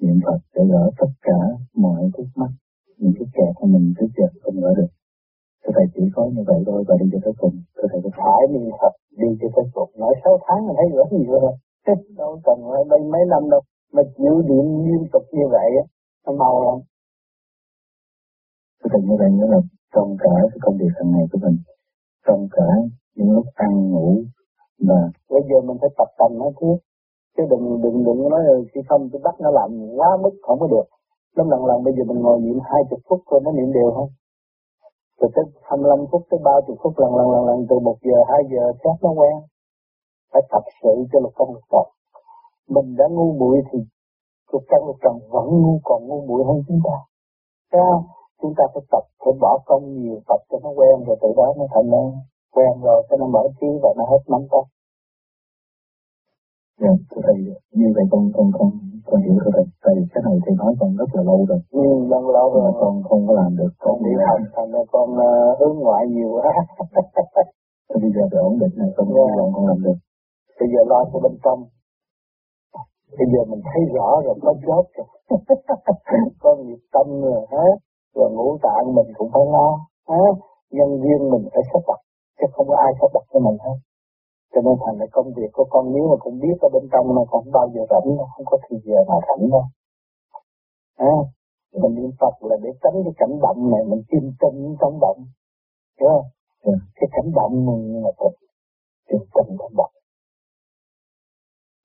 niệm 0.00 0.20
Phật 0.26 0.38
để 0.54 0.62
gỡ 0.70 0.90
tất 0.98 1.12
cả 1.22 1.38
mọi 1.74 2.10
khúc 2.12 2.26
mắc 2.34 2.50
những 2.98 3.14
cái 3.18 3.26
kẹt 3.36 3.52
của 3.58 3.66
mình 3.66 3.94
trước 3.96 4.10
giờ 4.16 4.26
không 4.42 4.60
gỡ 4.62 4.70
được 4.76 4.90
Thưa 5.62 5.72
Thầy 5.76 5.86
chỉ 5.94 6.02
có 6.14 6.22
như 6.34 6.42
vậy 6.46 6.60
thôi 6.66 6.84
và 6.88 6.94
đi 7.00 7.06
cho 7.12 7.18
tới 7.24 7.34
cùng. 7.38 7.56
Thưa 7.76 7.88
Thầy 7.90 8.00
có 8.04 8.10
phải 8.18 8.42
đi 8.54 8.60
thật, 8.80 8.94
đi 9.20 9.28
cho 9.40 9.48
tới 9.54 9.64
cùng. 9.74 9.90
Nói 10.02 10.14
6 10.24 10.38
tháng 10.46 10.66
là 10.66 10.72
thấy 10.76 10.86
rất 10.98 11.08
nhiều 11.12 11.32
rồi. 11.44 11.52
Đâu 12.16 12.40
cần 12.44 12.58
đây 12.90 13.00
mấy 13.12 13.22
năm 13.32 13.50
đâu. 13.50 13.60
Mà 13.92 14.02
chịu 14.16 14.42
điện 14.48 14.66
liên 14.86 15.02
tục 15.12 15.22
như 15.32 15.46
vậy 15.50 15.70
nó 16.26 16.32
mau 16.32 16.54
lắm. 16.66 16.78
Thưa 18.80 18.88
Thầy 18.92 19.02
như 19.08 19.16
vậy 19.18 19.30
nữa 19.30 19.46
là 19.54 19.60
trong 19.94 20.16
cả 20.22 20.34
cái 20.50 20.58
công 20.62 20.76
việc 20.80 20.92
hàng 20.96 21.10
ngày 21.12 21.26
của 21.32 21.38
mình, 21.42 21.56
trong 22.26 22.48
cả 22.56 22.68
những 23.16 23.30
lúc 23.30 23.46
ăn 23.54 23.90
ngủ 23.90 24.22
và 24.88 25.00
bây 25.30 25.42
giờ 25.48 25.56
mình 25.66 25.76
phải 25.80 25.90
tập 25.98 26.08
tành 26.18 26.38
nó 26.38 26.48
chứ 26.60 26.66
chứ 27.36 27.42
đừng 27.50 27.82
đừng 27.82 28.04
đừng 28.04 28.28
nói 28.28 28.40
rồi 28.46 28.66
khi 28.74 28.80
không 28.88 29.08
tôi 29.12 29.20
bắt 29.24 29.34
nó 29.40 29.50
làm 29.50 29.70
quá 29.96 30.08
mức 30.22 30.34
không 30.42 30.58
có 30.60 30.66
được 30.66 30.86
lắm 31.36 31.46
lần 31.52 31.60
lần 31.70 31.78
bây 31.84 31.92
giờ 31.96 32.02
mình 32.10 32.20
ngồi 32.22 32.38
niệm 32.40 32.58
hai 32.68 32.80
chục 32.90 33.00
phút 33.08 33.20
thôi 33.28 33.40
nó 33.44 33.50
niệm 33.52 33.72
đều 33.78 33.90
không? 33.96 34.10
Rồi 35.18 35.30
tới 35.34 35.44
25 35.62 36.06
phút 36.10 36.22
tới 36.30 36.40
30 36.44 36.76
phút 36.82 36.92
lần 37.00 37.10
lần 37.18 37.26
lần 37.34 37.42
lần 37.48 37.58
từ 37.68 37.76
1 37.78 37.96
giờ 38.08 38.18
2 38.28 38.42
giờ 38.52 38.62
chắc 38.82 38.96
nó 39.04 39.10
quen. 39.18 39.34
Phải 40.32 40.42
tập 40.52 40.64
sự 40.82 40.92
cho 41.10 41.18
lục 41.20 41.32
căn 41.38 41.48
lục 41.54 41.64
trần 41.72 41.86
mình 42.74 42.96
đã 42.98 43.06
ngu 43.10 43.28
muội 43.40 43.56
thì 43.68 43.78
lục 44.52 44.64
căn 44.70 44.80
lục 44.86 44.98
trần 45.02 45.14
vẫn 45.34 45.46
ngu 45.62 45.74
còn 45.84 46.00
ngu 46.08 46.20
muội 46.28 46.42
hơn 46.48 46.58
chúng 46.68 46.80
ta. 46.86 46.96
Thấy 47.72 47.80
chúng 48.40 48.54
ta 48.58 48.64
phải 48.72 48.82
tập 48.92 49.04
phải 49.20 49.34
bỏ 49.40 49.58
công 49.66 49.84
nhiều 50.02 50.18
tập 50.28 50.40
cho 50.50 50.58
nó 50.62 50.70
quen 50.78 50.94
rồi 51.06 51.16
từ 51.22 51.28
đó 51.36 51.46
nó 51.58 51.64
thành 51.74 51.90
năng, 51.90 52.08
quen 52.54 52.72
rồi 52.82 53.06
cho 53.10 53.16
nó 53.16 53.26
mở 53.26 53.42
trí 53.60 53.66
và 53.82 53.90
nó 53.98 54.04
hết 54.10 54.22
nắm 54.28 54.42
tay 54.50 54.64
Dạ, 56.80 56.88
thưa 57.10 57.20
thầy, 57.24 57.36
như 57.70 57.86
vậy 57.94 58.04
con 58.10 58.32
con 58.34 58.50
con 58.58 58.70
con 59.06 59.18
hiểu 59.24 59.36
rồi 59.42 59.52
thầy. 59.56 59.66
Tại 59.84 59.92
vì 59.96 60.04
cái 60.12 60.22
này 60.26 60.36
thầy 60.44 60.54
nói 60.62 60.72
con 60.80 60.90
rất 61.00 61.10
là 61.16 61.22
lâu 61.30 61.40
rồi. 61.50 61.60
Ừ, 61.84 61.86
lâu 62.12 62.24
lâu 62.36 62.46
rồi. 62.54 62.62
Mà 62.66 62.72
con 62.80 62.94
không 63.08 63.22
có 63.28 63.32
làm 63.40 63.50
được. 63.60 63.72
Con 63.84 63.96
đi 64.04 64.12
học 64.26 64.40
thành 64.56 64.70
ra 64.74 64.82
con 64.94 65.08
uh, 65.26 65.58
hướng 65.58 65.76
ngoại 65.82 66.02
nhiều 66.14 66.30
quá. 66.36 66.52
Thì 67.88 67.96
bây 68.02 68.10
giờ 68.14 68.22
phải 68.30 68.40
ổn 68.48 68.54
định 68.62 68.74
này, 68.80 68.90
không 68.96 69.08
yeah. 69.14 69.38
lòng 69.38 69.50
con 69.54 69.64
làm 69.70 69.78
được. 69.86 69.98
Bây 70.60 70.68
giờ 70.72 70.80
lo 70.90 71.00
cho 71.10 71.18
bên 71.24 71.34
trong. 71.44 71.60
Bây 73.18 73.26
giờ 73.32 73.40
mình 73.50 73.62
thấy 73.68 73.82
rõ 73.96 74.08
rồi, 74.24 74.34
có 74.42 74.52
job 74.64 74.84
rồi. 74.96 75.06
có 76.42 76.50
nghiệp 76.62 76.82
tâm 76.94 77.06
rồi, 77.20 77.42
hả? 77.52 77.66
Rồi 78.16 78.30
ngũ 78.32 78.58
tạng 78.62 78.94
mình 78.96 79.08
cũng 79.16 79.30
phải 79.34 79.44
lo, 79.54 79.68
hả? 80.08 80.24
Nhân 80.76 80.90
viên 81.02 81.20
mình 81.32 81.44
phải 81.52 81.62
sắp 81.72 81.82
đặt, 81.88 82.00
chứ 82.38 82.46
không 82.52 82.66
có 82.68 82.76
ai 82.86 82.92
sắp 83.00 83.10
đặt 83.14 83.24
cho 83.32 83.40
mình 83.40 83.58
hết 83.66 83.76
cho 84.52 84.60
nên 84.64 84.74
thành 84.82 84.96
là 85.00 85.06
công 85.16 85.28
việc 85.36 85.50
của 85.52 85.66
con 85.72 85.84
nếu 85.94 86.04
mà 86.10 86.16
cũng 86.24 86.36
biết 86.42 86.56
ở 86.66 86.68
bên 86.74 86.84
trong 86.92 87.06
nó 87.16 87.22
không 87.30 87.46
bao 87.56 87.66
giờ 87.74 87.82
rảnh 87.92 88.08
nó 88.18 88.24
không 88.32 88.46
có 88.50 88.56
thời 88.64 88.78
giờ 88.84 88.98
nào 89.08 89.20
rảnh 89.28 89.50
đâu. 89.54 89.64
À, 90.96 91.16
mình 91.80 91.94
niệm 91.94 92.10
Phật 92.20 92.34
là 92.48 92.56
để 92.62 92.70
tránh 92.82 92.96
cái 93.04 93.14
cảnh 93.20 93.34
động 93.44 93.70
này 93.72 93.82
mình 93.90 94.02
kim 94.10 94.24
tinh 94.40 94.76
trong 94.80 94.94
động. 95.04 95.20
Hiểu 95.98 96.08
không? 96.14 96.28
Ừ. 96.62 96.72
cái 96.96 97.08
cảnh 97.14 97.28
động 97.38 97.54
mình 97.66 98.02
là 98.04 98.10
thật 98.18 98.34
kim 99.08 99.20
tinh 99.34 99.56
trong 99.60 99.74
động 99.76 99.92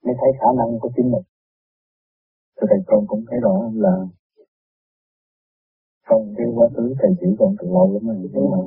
mới 0.08 0.16
thấy 0.20 0.32
khả 0.40 0.50
năng 0.58 0.80
của 0.82 0.90
chính 0.96 1.12
mình. 1.12 1.26
Thưa 2.56 2.68
Thầy 2.70 2.80
con 2.88 3.08
cũng 3.08 3.24
thấy 3.30 3.40
rõ 3.40 3.56
là 3.74 3.96
trong 6.10 6.34
cái 6.38 6.48
quá 6.56 6.68
khứ 6.76 6.94
Thầy 7.00 7.12
chỉ 7.20 7.28
con 7.40 7.56
từ 7.60 7.68
lâu 7.68 7.94
lắm 7.94 8.08
rồi 8.08 8.30
nhưng 8.34 8.52
mà 8.52 8.58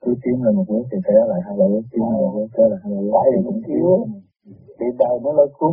cứ 0.00 0.10
tiến 0.22 0.36
lên 0.44 0.56
một 0.56 0.64
bước 0.68 0.84
thì 0.90 0.98
té 1.06 1.14
lại 1.30 1.40
hai 1.46 1.54
ba 1.58 1.66
bước 1.72 1.84
tiến 1.90 2.02
lên 2.10 2.20
một 2.24 2.32
bước 2.36 2.48
té 2.56 2.62
lại 2.70 2.78
hai 2.82 2.92
ba 2.94 3.00
bước 3.00 3.10
phải 3.14 3.28
thì 3.32 3.40
cũng 3.46 3.60
thiếu. 3.66 3.88
Thì 4.78 4.86
đời 4.98 5.16
nó 5.24 5.32
lôi 5.32 5.48
cuốn. 5.58 5.72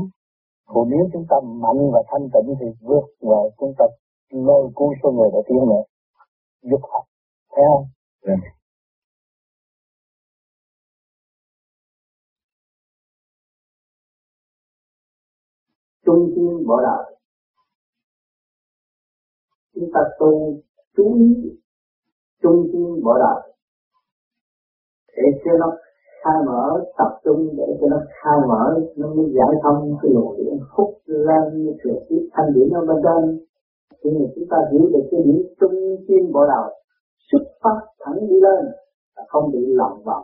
Còn 0.66 0.90
nếu 0.90 1.04
chúng 1.14 1.26
ta 1.30 1.38
mạnh 1.64 1.82
và 1.94 2.02
thanh 2.10 2.26
tịnh 2.34 2.56
thì 2.60 2.68
vượt 2.88 3.06
và 3.30 3.40
chúng 3.60 3.74
ta 3.78 3.86
lôi 4.30 4.72
cuốn 4.76 4.90
số 5.04 5.12
người 5.12 5.30
đã 5.34 5.40
tiến 5.48 5.58
nữa 5.72 5.84
giúp 6.70 6.82
học 6.92 7.06
thấy 7.54 7.64
không? 7.70 7.86
Trung 16.06 16.34
tâm 16.36 16.68
bỏ 16.68 16.82
đạo. 16.84 17.04
Chúng 19.76 19.90
ta 19.94 20.00
tu 20.20 20.62
chú 20.96 21.16
ý 21.16 21.50
trung 22.42 22.68
tâm 22.74 23.04
bỏ 23.04 23.18
đạo 23.20 23.54
để 25.18 25.24
cho 25.46 25.52
nó 25.60 25.70
khai 26.24 26.38
mở, 26.48 26.64
tập 26.98 27.12
trung 27.24 27.50
để 27.58 27.68
cho 27.82 27.88
nó 27.94 28.00
khai 28.22 28.38
mở, 28.50 28.64
nó 28.98 29.08
mới 29.16 29.26
giải 29.38 29.54
thông 29.64 29.98
cái 30.02 30.12
luồng 30.14 30.38
điện 30.38 30.60
hút 30.70 30.90
lên 31.06 31.76
trực 31.84 31.98
tiếp 32.10 32.30
thanh 32.34 32.54
điển 32.54 32.70
ở 32.70 32.82
bên 32.88 32.98
trên. 33.04 33.40
Thì 34.04 34.10
chúng 34.36 34.48
ta 34.50 34.58
hiểu 34.72 34.90
được 34.94 35.06
cái 35.12 35.22
điểm 35.26 35.44
trung 35.60 35.76
tâm 36.08 36.32
bộ 36.34 36.42
đầu 36.48 36.66
xuất 37.32 37.44
phát 37.64 37.80
thẳng 38.00 38.20
đi 38.30 38.36
lên 38.46 38.66
là 39.16 39.24
không 39.28 39.52
bị 39.52 39.60
lòng 39.68 40.04
vòng 40.06 40.24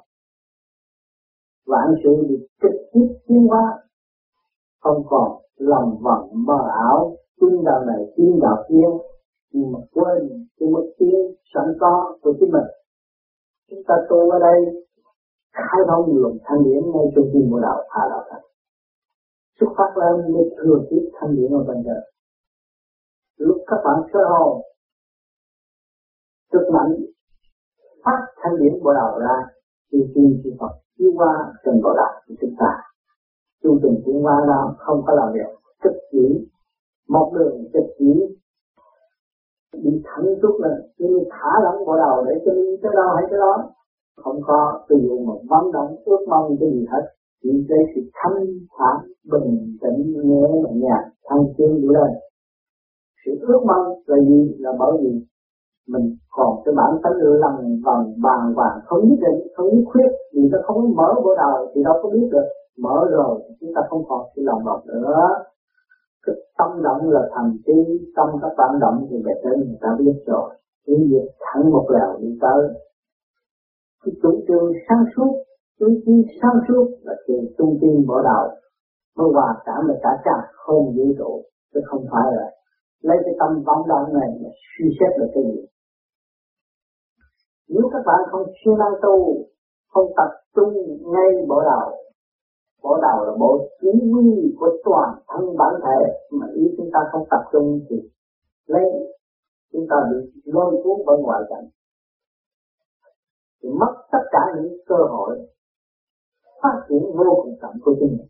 vạn 1.69 1.87
sự 2.03 2.09
bị 2.29 2.47
trực 2.61 2.75
tiếp 2.93 3.07
tiến 3.27 3.47
hóa, 3.47 3.79
không 4.81 5.03
còn 5.09 5.29
lòng 5.57 5.97
vòng 6.03 6.29
mơ 6.33 6.59
ảo 6.89 7.15
tin 7.41 7.63
đạo 7.65 7.85
này 7.85 8.13
tin 8.15 8.39
đạo 8.41 8.63
kia. 8.69 8.89
Nhưng 9.53 9.71
mà 9.71 9.79
quên 9.93 10.47
cái 10.59 10.69
mức 10.69 10.91
tiến 10.99 11.19
sẵn 11.53 11.63
có 11.79 12.17
của 12.21 12.33
chính 12.39 12.51
mình. 12.51 12.69
Chúng 13.69 13.83
ta 13.87 13.95
tu 14.09 14.29
ở 14.29 14.39
đây 14.39 14.59
khai 15.53 15.81
thông 15.87 16.17
luồng 16.17 16.37
thanh 16.45 16.63
điển 16.65 16.81
ngay 16.93 17.05
trong 17.15 17.25
tim 17.33 17.45
của 17.51 17.59
đạo 17.59 17.77
hạ 17.89 18.01
đạo 18.09 18.23
thành 18.29 18.45
xuất 19.59 19.69
phát 19.77 19.91
lên 20.01 20.33
mới 20.33 20.45
thừa 20.57 20.77
tiếp 20.89 21.03
thanh 21.15 21.35
điển 21.35 21.51
ở 21.51 21.63
bên 21.67 21.83
đời 21.85 22.01
lúc 23.37 23.57
các 23.67 23.79
bạn 23.85 23.97
sơ 24.13 24.19
hồn 24.31 24.61
cực 26.51 26.65
mạnh 26.73 26.93
phát 28.05 28.19
thanh 28.41 28.55
điển 28.59 28.73
của 28.83 28.93
đạo 28.93 29.19
ra 29.19 29.35
thì 29.91 29.99
tìm 30.15 30.41
sự 30.43 30.49
Phật 30.59 30.73
chiếu 30.97 31.11
qua 31.17 31.33
trên 31.65 31.73
bộ 31.83 31.93
đạo 31.97 32.13
của 32.27 32.35
chúng 32.41 32.55
ta 32.59 32.71
chu 33.63 33.79
trình 33.81 34.01
tiến 34.05 34.21
hóa 34.21 34.35
đó 34.47 34.75
không 34.77 35.01
có 35.07 35.13
làm 35.15 35.33
việc 35.33 35.49
trực 35.83 35.93
chỉ 36.11 36.25
một 37.09 37.31
đường 37.35 37.55
trực 37.73 37.87
chỉ 37.99 38.11
bị 39.73 40.01
thẳng 40.05 40.25
chút 40.41 40.55
lên 40.63 40.81
nhưng 40.97 41.23
thả 41.29 41.51
lỏng 41.63 41.85
bộ 41.85 41.95
đầu 41.97 42.25
để 42.27 42.33
cho 42.45 42.51
đi 42.53 42.77
tới 42.81 42.91
đâu 42.95 43.09
hay 43.15 43.25
tới 43.29 43.39
đó. 43.39 43.55
Không 44.23 44.39
có 44.47 44.79
từ 44.89 44.95
dụ 45.03 45.17
mà 45.27 45.33
vận 45.49 45.71
động 45.71 45.95
ước 46.05 46.21
mong 46.29 46.55
cái 46.59 46.69
gì 46.71 46.85
hết. 46.91 47.03
Chỉ 47.43 47.65
cái 47.69 47.79
sự 47.95 48.01
thanh 48.13 48.45
thản 48.77 48.97
bình 49.31 49.77
tĩnh 49.81 50.13
nhẹ 50.29 50.47
nhàng 50.73 51.05
thanh 51.29 51.43
tiến 51.57 51.81
đi 51.81 51.87
lên. 51.87 52.11
Sự 53.25 53.31
ước 53.41 53.61
mong 53.67 53.85
là 54.05 54.17
gì? 54.27 54.55
Là 54.59 54.71
bởi 54.79 54.91
vì 55.01 55.11
mình 55.87 56.15
còn 56.29 56.61
cái 56.65 56.73
bản 56.77 56.91
tánh 57.03 57.13
lần 57.13 57.81
vần 57.85 58.01
bàn 58.23 58.53
hoàng, 58.55 58.79
không 58.85 58.99
nhất 59.09 59.19
định, 59.21 59.47
không 59.55 59.67
nhất 59.67 59.83
khuyết 59.91 60.09
vì 60.33 60.49
ta 60.51 60.57
không 60.63 60.95
mở 60.95 61.13
bộ 61.23 61.35
đầu 61.35 61.67
thì 61.75 61.83
đâu 61.83 61.93
có 62.03 62.09
biết 62.09 62.27
được. 62.31 62.47
Mở 62.83 63.07
rồi 63.11 63.39
chúng 63.59 63.71
ta 63.75 63.81
không 63.89 64.03
còn 64.09 64.21
sự 64.35 64.41
lòng 64.45 64.63
vòng 64.65 64.81
nữa 64.85 65.17
cái 66.23 66.35
tâm 66.57 66.83
động 66.83 67.09
là 67.09 67.21
thành 67.33 67.51
trí, 67.65 68.07
tâm 68.15 68.27
các 68.41 68.53
bạn 68.57 68.79
động 68.81 69.07
thì 69.09 69.17
để 69.25 69.31
tới 69.43 69.53
người 69.57 69.77
ta 69.81 69.89
biết 69.99 70.17
rồi. 70.25 70.49
Những 70.87 71.03
việc 71.11 71.27
thẳng 71.39 71.71
một 71.71 71.85
lèo 71.93 72.17
đi 72.21 72.37
tới. 72.41 72.61
Cái 74.03 74.13
chủ 74.21 74.31
trương 74.47 74.67
sáng 74.89 75.03
suốt 75.15 75.31
ý 75.87 75.87
chí 76.05 76.11
sáng 76.41 76.57
suốt 76.67 76.85
là 77.01 77.13
chuyện 77.27 77.43
tung 77.57 77.77
tin 77.81 78.07
bỏ 78.07 78.21
đầu. 78.29 78.45
Mới 79.17 79.27
hòa 79.33 79.49
cảm 79.65 79.87
là 79.87 79.95
cả 80.03 80.09
cả 80.23 80.37
không 80.53 80.85
vũ 80.95 81.05
trụ, 81.17 81.43
chứ 81.73 81.79
không 81.85 82.05
phải 82.11 82.27
là 82.37 82.47
lấy 83.01 83.17
cái 83.25 83.33
tâm 83.39 83.63
vọng 83.65 83.87
động 83.87 84.13
này 84.19 84.29
mà 84.43 84.49
suy 84.69 84.85
xét 84.99 85.11
được 85.19 85.29
cái 85.33 85.43
gì. 85.43 85.61
Nếu 87.69 87.89
các 87.93 88.03
bạn 88.05 88.19
không 88.31 88.47
siêng 88.57 88.77
năng 88.77 88.95
tu, 89.01 89.15
không 89.93 90.07
tập 90.17 90.31
trung 90.55 90.73
ngay 91.13 91.45
bỏ 91.47 91.63
đầu 91.63 92.08
bộ 92.83 92.97
đầu 93.01 93.25
là 93.25 93.33
bộ 93.39 93.67
chỉ 93.81 93.87
huy 94.11 94.55
của 94.59 94.71
toàn 94.83 95.09
thân 95.27 95.57
bản 95.57 95.73
thể, 95.83 95.99
mà 96.31 96.45
ý 96.55 96.63
chúng 96.77 96.89
ta 96.93 96.99
không 97.11 97.25
tập 97.29 97.43
trung 97.51 97.79
thì 97.89 97.95
lấy, 98.65 98.85
chúng 99.71 99.85
ta 99.89 99.95
bị 100.11 100.41
lôi 100.45 100.81
cuốn 100.83 100.97
bởi 101.05 101.17
ngoại 101.21 101.41
cảnh. 101.49 101.67
Thì 103.63 103.69
mất 103.69 103.93
tất 104.11 104.23
cả 104.31 104.39
những 104.55 104.73
cơ 104.87 104.95
hội 105.09 105.39
phát 106.61 106.85
triển 106.89 107.03
vô 107.17 107.41
cùng 107.43 107.55
tận 107.61 107.71
của 107.83 107.95
chính 107.99 108.17
mình. 108.17 108.27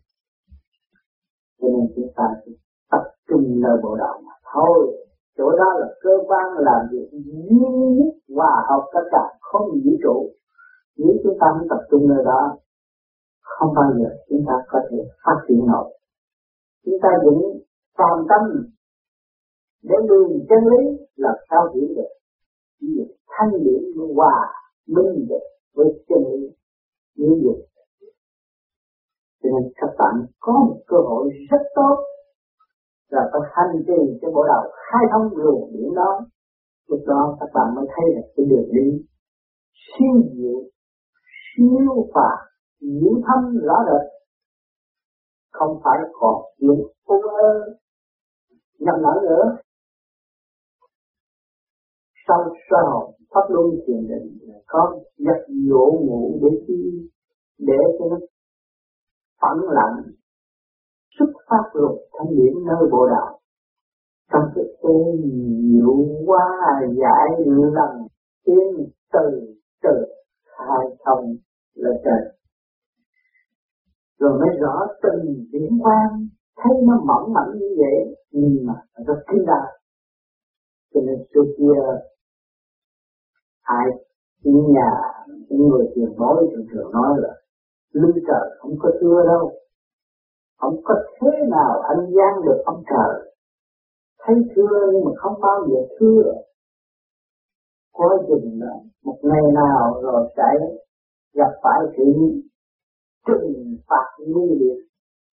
Cho 1.60 1.68
nên 1.68 1.86
chúng 1.96 2.12
ta 2.16 2.24
chỉ 2.44 2.52
tập 2.90 3.04
trung 3.28 3.44
nơi 3.60 3.76
bộ 3.82 3.96
đạo 3.96 4.20
mà 4.26 4.32
thôi. 4.54 4.96
Chỗ 5.38 5.50
đó 5.50 5.68
là 5.80 5.86
cơ 6.00 6.10
quan 6.26 6.46
làm 6.58 6.88
việc 6.92 7.08
duy 7.12 7.56
nhất 7.98 8.14
hòa 8.36 8.64
hợp 8.68 8.82
tất 8.94 9.08
cả, 9.10 9.24
không 9.40 9.68
vũ 9.70 9.92
trụ. 10.02 10.30
Nếu 10.96 11.14
chúng 11.22 11.36
ta 11.40 11.46
không 11.58 11.68
tập 11.68 11.80
trung 11.90 12.08
nơi 12.08 12.24
đó 12.24 12.56
không 13.58 13.70
bao 13.76 13.90
giờ 13.98 14.08
chúng 14.28 14.42
ta 14.48 14.54
có 14.68 14.78
thể 14.90 14.98
phát 15.24 15.38
triển 15.48 15.60
nổi. 15.66 15.88
Chúng 16.84 16.98
ta 17.02 17.08
vẫn 17.24 17.38
toàn 17.98 18.16
tâm 18.30 18.42
để 19.82 19.96
đường 20.08 20.32
chân 20.48 20.62
lý 20.72 20.82
là 21.16 21.32
sao 21.50 21.62
hiểu 21.74 21.88
được? 21.96 22.12
Thanh 23.34 23.52
điển 23.64 23.82
hòa 24.16 24.36
minh 24.86 25.26
được 25.28 25.44
với 25.74 25.86
chân 26.08 26.18
lý 26.32 26.48
như 27.16 27.32
vậy, 27.44 27.60
cho 29.42 29.48
nên 29.52 29.72
các 29.76 29.90
bạn 29.98 30.14
có 30.40 30.52
một 30.52 30.80
cơ 30.86 30.96
hội 30.96 31.30
rất 31.50 31.62
tốt 31.74 31.96
là 33.08 33.30
phải 33.32 33.40
hành 33.52 33.82
trì 33.86 34.18
cho 34.22 34.28
bộ 34.34 34.44
đầu 34.46 34.72
khai 34.86 35.04
thông 35.12 35.36
luồng 35.36 35.72
điển 35.72 35.94
đó. 35.94 36.26
Lúc 36.88 37.00
đó 37.06 37.36
các 37.40 37.48
bạn 37.54 37.74
mới 37.74 37.86
thấy 37.96 38.06
được 38.14 38.28
cái 38.36 38.46
đường 38.50 38.68
đi 38.72 39.06
siêu 39.82 40.22
diệu 40.34 40.60
siêu 41.56 42.10
phàm 42.14 42.49
diệu 42.80 43.22
thâm 43.26 43.58
rõ 43.66 43.76
rệt 43.86 44.20
không 45.52 45.80
phải 45.84 45.98
còn 46.12 46.42
chuyện 46.58 46.78
ô 47.04 47.20
ơ 47.20 47.76
nhầm 48.78 48.94
lẫn 49.02 49.24
nữa, 49.24 49.56
sau 52.28 52.54
sau 52.70 53.14
pháp 53.30 53.40
luân 53.48 53.66
thiền 53.86 54.08
định, 54.08 54.38
có 54.66 54.98
giật 55.16 55.46
dỗ 55.70 55.92
ngủ 56.00 56.38
để 56.42 56.48
chi 56.66 57.08
để 57.58 57.78
cho 57.98 58.04
nó 58.10 58.16
phẳng 59.40 59.60
lặng, 59.68 60.02
xuất 61.18 61.32
phát 61.48 61.70
luật 61.72 61.96
thanh 62.12 62.36
điển 62.36 62.52
nơi 62.66 62.88
bộ 62.92 63.08
đạo 63.10 63.40
trong 64.32 64.42
cái 64.54 64.64
tên 64.82 65.20
nhiều 65.62 66.24
quá 66.26 66.44
giải 66.80 67.46
lần 67.46 68.06
tiên 68.44 68.90
từ 69.12 69.54
từ 69.82 69.90
hai 70.44 70.86
thông 71.04 71.36
là 71.74 71.90
trời 72.04 72.39
rồi 74.20 74.38
mới 74.38 74.56
rõ 74.60 74.86
từng 75.02 75.44
điểm 75.52 75.78
quan 75.82 76.28
thấy 76.56 76.72
nó 76.86 76.94
mỏng 77.06 77.32
mảnh 77.32 77.58
như 77.58 77.76
vậy, 77.78 78.16
nhưng 78.30 78.66
mà 78.66 78.74
nó 79.06 79.14
kinh 79.28 79.44
đạo 79.46 79.68
cho 80.94 81.00
nên 81.00 81.18
xưa 81.34 81.44
kia, 81.58 81.80
ai 83.62 83.86
những 84.42 84.72
nhà, 84.72 84.90
những 85.48 85.68
người 85.68 85.86
tiền 85.94 86.14
bối 86.18 86.48
thường 86.52 86.66
thường 86.72 86.92
nói 86.92 87.18
là 87.18 87.34
lưng 87.92 88.18
trời 88.28 88.56
không 88.58 88.74
có 88.78 88.90
thưa 89.00 89.22
đâu, 89.26 89.52
không 90.58 90.80
có 90.84 90.94
thế 91.20 91.30
nào 91.50 91.80
anh 91.80 92.06
gian 92.16 92.44
được 92.44 92.62
ông 92.64 92.82
trời. 92.90 93.32
Thấy 94.22 94.36
thưa 94.54 94.90
nhưng 94.92 95.04
mà 95.04 95.10
không 95.16 95.40
bao 95.40 95.66
giờ 95.68 95.96
thưa. 95.98 96.22
Có 97.92 98.18
chừng 98.28 98.58
là 98.60 98.74
một 99.04 99.18
ngày 99.22 99.52
nào 99.54 100.00
rồi 100.02 100.28
sẽ 100.36 100.66
gặp 101.34 101.50
phải 101.62 101.80
chuyện 101.96 102.49
trừng 103.26 103.76
phạt 103.88 104.06
nguyên 104.26 104.50
liệt. 104.60 104.78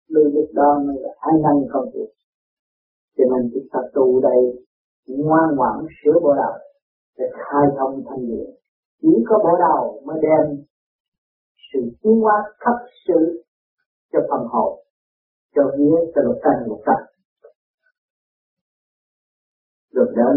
Lưu 0.08 0.24
lúc 0.34 0.48
đó 0.54 0.78
mới 0.86 0.96
là 1.02 1.12
ăn 1.18 1.34
năn 1.42 1.56
không 1.72 1.90
được. 1.94 2.10
Cho 3.16 3.24
nên 3.30 3.50
chúng 3.54 3.68
ta 3.72 3.80
tu 3.94 4.20
đây, 4.20 4.40
ngoan 5.06 5.56
ngoãn 5.56 5.86
sửa 6.04 6.20
bộ 6.22 6.34
đạo 6.36 6.58
để 7.18 7.24
khai 7.32 7.66
thông 7.78 8.04
thanh 8.08 8.26
điện 8.28 8.50
chỉ 9.02 9.08
có 9.28 9.38
bộ 9.44 9.52
đầu 9.58 10.02
mới 10.06 10.18
đem 10.22 10.64
sự 11.72 11.80
tiến 12.02 12.20
hóa 12.20 12.34
khắp 12.58 12.76
sự 13.08 13.42
cho 14.12 14.18
phần 14.30 14.46
hồn, 14.52 14.78
cho 15.54 15.62
vía 15.78 15.96
cho 16.14 16.22
lục 16.22 16.38
căn 16.42 16.54
lục 16.68 16.80
căn 16.84 17.00
rồi 19.92 20.06
đến, 20.16 20.36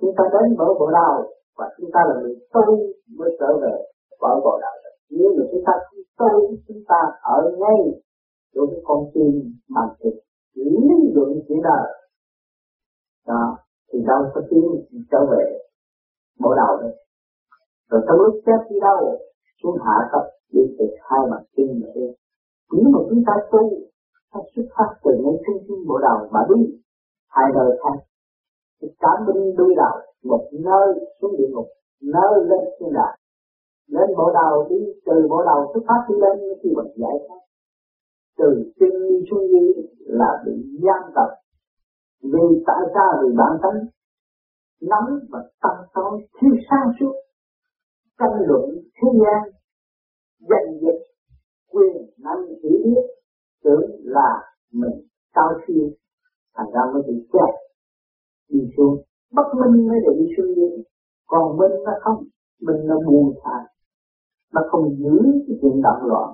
chúng 0.00 0.14
ta 0.16 0.24
đến 0.32 0.56
mở 0.58 0.64
bộ 0.80 0.90
đầu 0.90 1.34
và 1.56 1.66
chúng 1.76 1.90
ta 1.94 2.00
là 2.08 2.14
người 2.20 2.34
tu 2.52 2.76
mới 3.18 3.30
trở 3.40 3.46
về 3.62 3.74
mở 4.20 4.40
bộ 4.44 4.58
đầu 4.62 4.83
nếu 5.10 5.28
mà 5.38 5.44
chúng 5.50 5.62
ta 5.66 5.72
tu 6.18 6.56
chúng 6.68 6.82
ta 6.88 7.00
ở 7.22 7.56
ngay 7.58 8.00
chỗ 8.54 8.66
cái 8.70 8.80
con 8.84 9.10
tim 9.14 9.54
mà 9.68 9.80
thực 10.00 10.14
lý 10.54 10.76
luận 11.14 11.30
chỉ 11.48 11.54
đời 11.62 11.86
đó 13.26 13.34
à, 13.34 13.62
thì 13.92 13.98
đâu 14.06 14.22
có 14.34 14.40
tiếng 14.50 14.68
trở 15.10 15.18
về 15.30 15.58
bộ 16.40 16.54
đầu 16.54 16.76
đấy 16.80 17.04
rồi 17.90 18.02
trong 18.06 18.18
lúc 18.20 18.34
chết 18.46 18.60
đi 18.70 18.76
đâu, 18.80 19.18
xuống 19.62 19.76
hạ 19.84 19.96
cấp 20.12 20.22
đi 20.52 20.60
từ 20.78 20.84
hai 21.08 21.20
mặt 21.30 21.42
chân 21.56 21.66
mà 21.80 21.88
đi. 21.94 22.06
Nếu 22.72 22.88
mà 22.94 22.98
chúng 23.08 23.22
ta 23.26 23.32
tu, 23.52 23.70
ta 24.32 24.40
xuất 24.56 24.66
phát 24.76 24.90
từ 25.04 25.10
ngay 25.22 25.36
trung 25.46 25.58
tâm 25.68 25.78
bộ 25.88 25.98
đầu 25.98 26.28
mà 26.30 26.40
đi, 26.50 26.60
hai 27.28 27.46
đời 27.54 27.70
khác 27.82 27.96
thì 28.82 28.88
cảm 28.98 29.26
binh 29.26 29.56
đuôi 29.56 29.74
đầu 29.76 29.96
một 30.24 30.44
nơi 30.52 30.88
xuống 31.20 31.36
địa 31.38 31.48
ngục, 31.50 31.66
nơi 32.02 32.32
lên 32.48 32.64
thiên 32.78 32.92
đàng 32.92 33.16
lên 33.86 34.08
bộ 34.16 34.30
đầu 34.34 34.66
đi 34.70 34.76
từ 35.06 35.26
bộ 35.30 35.42
đầu 35.46 35.70
xuất 35.74 35.80
phát 35.88 36.00
đi 36.08 36.14
lên 36.20 36.58
khi 36.62 36.68
bằng 36.76 36.92
giải 36.96 37.16
thoát, 37.28 37.40
từ 38.38 38.72
chân 38.80 39.08
đi 39.08 39.16
xuống 39.30 39.44
dưới 39.52 39.68
là 39.98 40.42
bị 40.46 40.52
giam 40.82 41.12
tập 41.14 41.30
vì 42.32 42.62
tại 42.66 42.82
sao? 42.94 43.22
Vì 43.22 43.28
bản 43.36 43.52
thân 43.62 43.88
nóng 44.80 45.18
và 45.30 45.38
tâm 45.62 45.76
tối 45.94 46.26
thiếu 46.40 46.54
sáng 46.70 46.92
suốt, 47.00 47.14
tranh 48.18 48.36
luận 48.46 48.64
thế 48.96 49.08
gian, 49.20 49.42
giành 50.40 50.80
giật, 50.82 50.98
quyền 51.72 51.96
năng 52.18 52.42
chỉ 52.62 52.68
biết, 52.84 53.04
tưởng 53.64 53.90
là 54.04 54.30
mình 54.72 55.06
cao 55.34 55.50
siêu, 55.66 55.90
thành 56.56 56.70
ra 56.74 56.80
mới 56.92 57.02
bị 57.08 57.28
chết 57.32 57.52
đi 58.48 58.60
xuống. 58.76 59.02
Bất 59.32 59.48
minh 59.60 59.88
mới 59.88 59.98
để 60.02 60.12
đi 60.18 60.26
xuống 60.36 60.54
dưới. 60.56 60.84
Còn 61.26 61.56
minh 61.58 61.82
nó 61.84 61.92
không 62.00 62.24
mình 62.60 62.86
nó 62.86 62.96
buồn 63.06 63.34
thả 63.44 63.66
nó 64.54 64.60
không 64.70 64.84
giữ 65.00 65.16
cái 65.46 65.56
chuyện 65.60 65.82
động 65.86 66.02
loạn, 66.10 66.28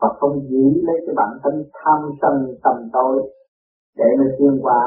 và 0.00 0.08
không 0.18 0.34
giữ 0.50 0.64
lấy 0.86 0.96
cái 1.06 1.14
bản 1.20 1.32
thân 1.42 1.54
tham 1.78 2.00
sân, 2.20 2.34
tầm 2.64 2.76
tối, 2.92 3.30
để 3.98 4.08
nó 4.18 4.24
xuyên 4.38 4.54
qua 4.62 4.80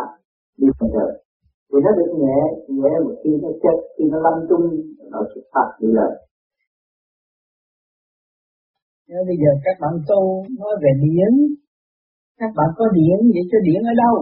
đi 0.57 0.67
phần 0.79 0.89
đời 0.93 1.23
thì 1.69 1.77
nó 1.85 1.91
được 1.97 2.11
nhẹ 2.21 2.39
nhẹ 2.67 2.93
một 3.05 3.15
khi 3.23 3.31
nó 3.43 3.49
chết, 3.63 3.77
khi 3.97 4.03
nó 4.11 4.17
lâm 4.25 4.33
chung, 4.49 4.65
nó 5.11 5.19
xuất 5.35 5.45
phát 5.53 5.69
đi 5.79 5.87
lên. 5.87 6.11
Nếu 9.09 9.21
bây 9.27 9.37
giờ 9.41 9.51
các 9.65 9.75
bạn 9.81 9.93
tu 10.09 10.21
nói 10.59 10.73
về 10.83 10.91
điển. 11.03 11.33
Các 12.39 12.51
bạn 12.57 12.69
có 12.77 12.85
điển 12.93 13.19
vậy 13.33 13.43
cho 13.51 13.57
điển 13.67 13.81
ở 13.91 13.93
đâu? 14.03 14.15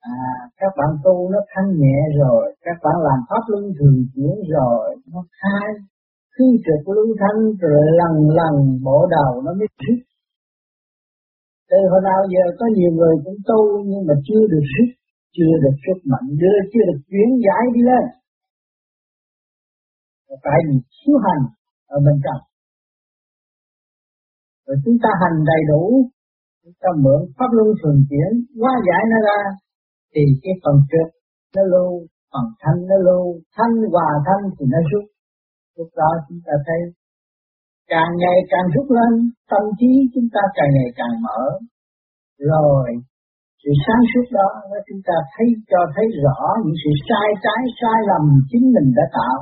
À 0.00 0.24
các 0.60 0.72
bạn 0.78 0.90
tu 1.04 1.30
nó 1.32 1.38
thanh 1.52 1.70
nhẹ 1.80 1.98
rồi, 2.20 2.56
các 2.60 2.76
bạn 2.84 2.94
làm 3.06 3.18
pháp 3.28 3.42
luân 3.46 3.64
thường 3.78 3.98
chuyển 4.14 4.34
rồi, 4.54 4.96
nó 5.12 5.20
khai 5.40 5.68
khi 6.38 6.46
trực 6.64 6.82
lưu 6.94 7.08
thanh 7.20 7.40
rồi 7.60 7.80
lần 8.00 8.14
lần 8.38 8.54
bộ 8.84 8.98
đầu, 9.16 9.42
nó 9.44 9.52
mới 9.58 9.68
rít 9.82 9.98
từ 11.70 11.78
hồi 11.90 12.00
nào 12.08 12.20
giờ 12.32 12.44
có 12.58 12.66
nhiều 12.76 12.92
người 12.98 13.14
cũng 13.24 13.38
tu, 13.48 13.60
nhưng 13.90 14.02
mà 14.08 14.14
chưa 14.26 14.42
được 14.52 14.64
rít 14.72 14.88
chưa 15.36 15.52
được 15.62 15.76
sức 15.84 15.98
mạnh, 16.10 16.26
đưa, 16.40 16.58
chưa 16.72 16.84
được 16.88 17.00
chuyển 17.08 17.30
giải 17.46 17.62
đi 17.74 17.80
lên. 17.90 18.04
Tại 20.46 20.58
vì 20.66 20.76
thiếu 20.96 21.16
hành 21.24 21.42
ở 21.94 21.96
bên 22.06 22.16
trong. 22.24 22.42
Rồi 24.66 24.76
chúng 24.84 24.98
ta 25.02 25.10
hành 25.22 25.36
đầy 25.50 25.62
đủ, 25.70 25.82
chúng 26.62 26.76
ta 26.82 26.88
mượn 27.04 27.20
pháp 27.36 27.50
luân 27.56 27.68
thường 27.80 27.98
chuyển, 28.08 28.30
hóa 28.60 28.72
giải 28.88 29.02
nó 29.10 29.18
ra, 29.28 29.40
thì 30.12 30.22
cái 30.42 30.54
phần 30.62 30.76
trước 30.90 31.08
nó 31.56 31.62
lưu, 31.72 31.92
phần 32.32 32.46
thanh 32.62 32.80
nó 32.90 32.96
lưu 33.06 33.26
thanh 33.56 33.74
hòa 33.92 34.08
thanh 34.26 34.44
thì 34.56 34.64
nó 34.72 34.78
rút 34.90 35.04
lúc 35.76 35.90
đó 36.00 36.10
chúng 36.28 36.40
ta 36.46 36.54
thấy 36.66 36.80
càng 37.92 38.10
ngày 38.22 38.38
càng 38.52 38.66
rút 38.74 38.88
lên, 38.98 39.12
tâm 39.50 39.64
trí 39.78 39.90
chúng 40.14 40.28
ta 40.34 40.42
càng 40.56 40.70
ngày 40.76 40.90
càng 40.98 41.14
mở. 41.24 41.40
Rồi, 42.52 42.88
sự 43.62 43.70
sáng 43.84 44.02
suốt 44.10 44.26
đó 44.38 44.48
nó 44.70 44.78
chúng 44.88 45.02
ta 45.08 45.16
thấy, 45.32 45.46
cho 45.70 45.80
thấy 45.94 46.06
rõ 46.24 46.40
những 46.64 46.78
sự 46.82 46.90
sai 47.08 47.28
trái, 47.44 47.60
sai 47.80 47.98
lầm 48.10 48.24
chính 48.50 48.64
mình 48.74 48.88
đã 48.98 49.04
tạo. 49.18 49.38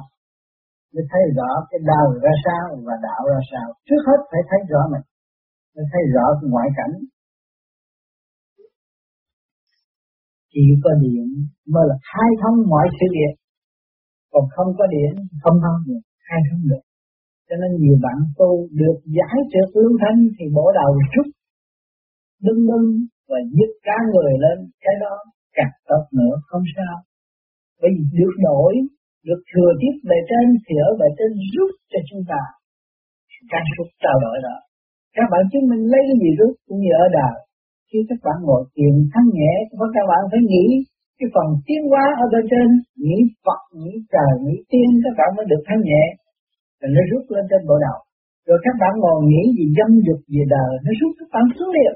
Mới 0.92 1.04
thấy 1.10 1.22
rõ 1.38 1.50
cái 1.70 1.80
đời 1.90 2.08
ra 2.24 2.34
sao 2.46 2.64
và 2.86 2.94
đạo 3.08 3.22
ra 3.32 3.40
sao. 3.50 3.68
Trước 3.86 4.02
hết 4.08 4.20
phải 4.30 4.42
thấy 4.50 4.60
rõ 4.70 4.82
mình, 4.92 5.06
mới 5.74 5.84
thấy 5.92 6.02
rõ 6.14 6.26
cái 6.38 6.46
ngoại 6.52 6.68
cảnh. 6.78 6.94
Chỉ 10.52 10.64
có 10.84 10.90
điện 11.02 11.26
mới 11.72 11.84
là 11.90 11.96
khai 12.10 12.30
thông 12.40 12.58
mọi 12.72 12.86
sự 12.98 13.06
việc. 13.16 13.34
Còn 14.32 14.44
không 14.54 14.70
có 14.78 14.84
điện 14.94 15.12
không 15.42 15.58
thông 15.64 15.80
được 15.86 16.02
khai 16.26 16.40
không 16.48 16.64
được. 16.70 16.84
Cho 17.48 17.54
nên 17.60 17.70
nhiều 17.82 17.96
bạn 18.04 18.18
tu 18.38 18.50
được 18.80 18.98
giải 19.18 19.38
trượt 19.50 19.68
lưu 19.80 19.92
thanh 20.02 20.20
thì 20.36 20.44
bỏ 20.56 20.64
đầu 20.80 20.90
rút 21.12 21.28
đưng 22.46 22.62
đưng 22.70 22.88
và 23.30 23.38
dứt 23.56 23.70
cả 23.86 23.96
người 24.10 24.32
lên 24.44 24.58
cái 24.84 24.94
đó 25.04 25.14
càng 25.56 25.74
tốt 25.88 26.04
nữa, 26.18 26.34
không 26.48 26.64
sao. 26.76 26.94
Bởi 27.80 27.90
vì 27.94 28.04
được 28.18 28.34
đổi, 28.48 28.74
được 29.26 29.40
thừa 29.50 29.70
tiếp 29.80 29.94
bề 30.08 30.18
trên 30.30 30.46
thì 30.64 30.74
ở 30.88 30.90
bề 31.00 31.08
trên 31.18 31.30
giúp 31.52 31.70
cho 31.90 32.00
chúng 32.08 32.24
ta 32.30 32.42
càng 33.52 33.68
rút 33.76 33.88
trao 34.02 34.16
đổi 34.24 34.36
đó. 34.46 34.56
Các 35.16 35.26
bạn 35.32 35.42
chứng 35.50 35.68
minh 35.70 35.82
lấy 35.92 36.02
cái 36.08 36.16
gì 36.22 36.30
rút 36.40 36.54
cũng 36.66 36.78
như 36.82 36.92
ở 37.04 37.06
đời. 37.18 37.36
Khi 37.88 37.98
các 38.08 38.20
bạn 38.26 38.38
ngồi 38.42 38.62
thiền 38.74 38.94
thanh 39.12 39.28
nhẹ, 39.38 39.52
các 39.94 40.06
bạn 40.10 40.22
phải 40.30 40.42
nghĩ 40.50 40.66
cái 41.18 41.28
phần 41.34 41.48
tiến 41.66 41.80
hóa 41.90 42.04
ở 42.22 42.26
bên 42.32 42.44
trên 42.52 42.66
nghĩ 43.04 43.16
Phật 43.44 43.60
nghĩ 43.80 43.92
trời 44.12 44.32
nghĩ 44.44 44.56
tiên 44.70 44.88
các 45.04 45.14
bạn 45.18 45.30
mới 45.36 45.44
được 45.50 45.62
thanh 45.68 45.82
nhẹ. 45.88 46.04
Rồi 46.80 46.90
nó 46.94 47.02
rút 47.10 47.24
lên 47.34 47.44
trên 47.50 47.62
bộ 47.68 47.76
đầu. 47.86 47.98
Rồi 48.46 48.58
các 48.66 48.74
bạn 48.80 48.92
ngồi 48.98 49.18
nghĩ 49.30 49.42
gì 49.56 49.64
dâm 49.78 49.90
dục 50.06 50.20
về 50.34 50.44
đời 50.54 50.72
nó 50.84 50.90
rút 51.00 51.12
các 51.18 51.28
bạn 51.34 51.44
xuống 51.56 51.72
liền. 51.76 51.94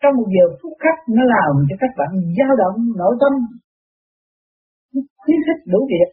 Trong 0.00 0.14
một 0.18 0.28
giờ 0.34 0.44
phút 0.58 0.74
khắc 0.82 0.96
nó 1.16 1.22
làm 1.34 1.52
cho 1.68 1.76
các 1.82 1.92
bạn 1.98 2.10
dao 2.38 2.52
động 2.62 2.78
nội 3.00 3.14
tâm. 3.22 3.32
Khuyến 5.22 5.40
khích 5.46 5.62
đủ 5.72 5.80
việc. 5.92 6.08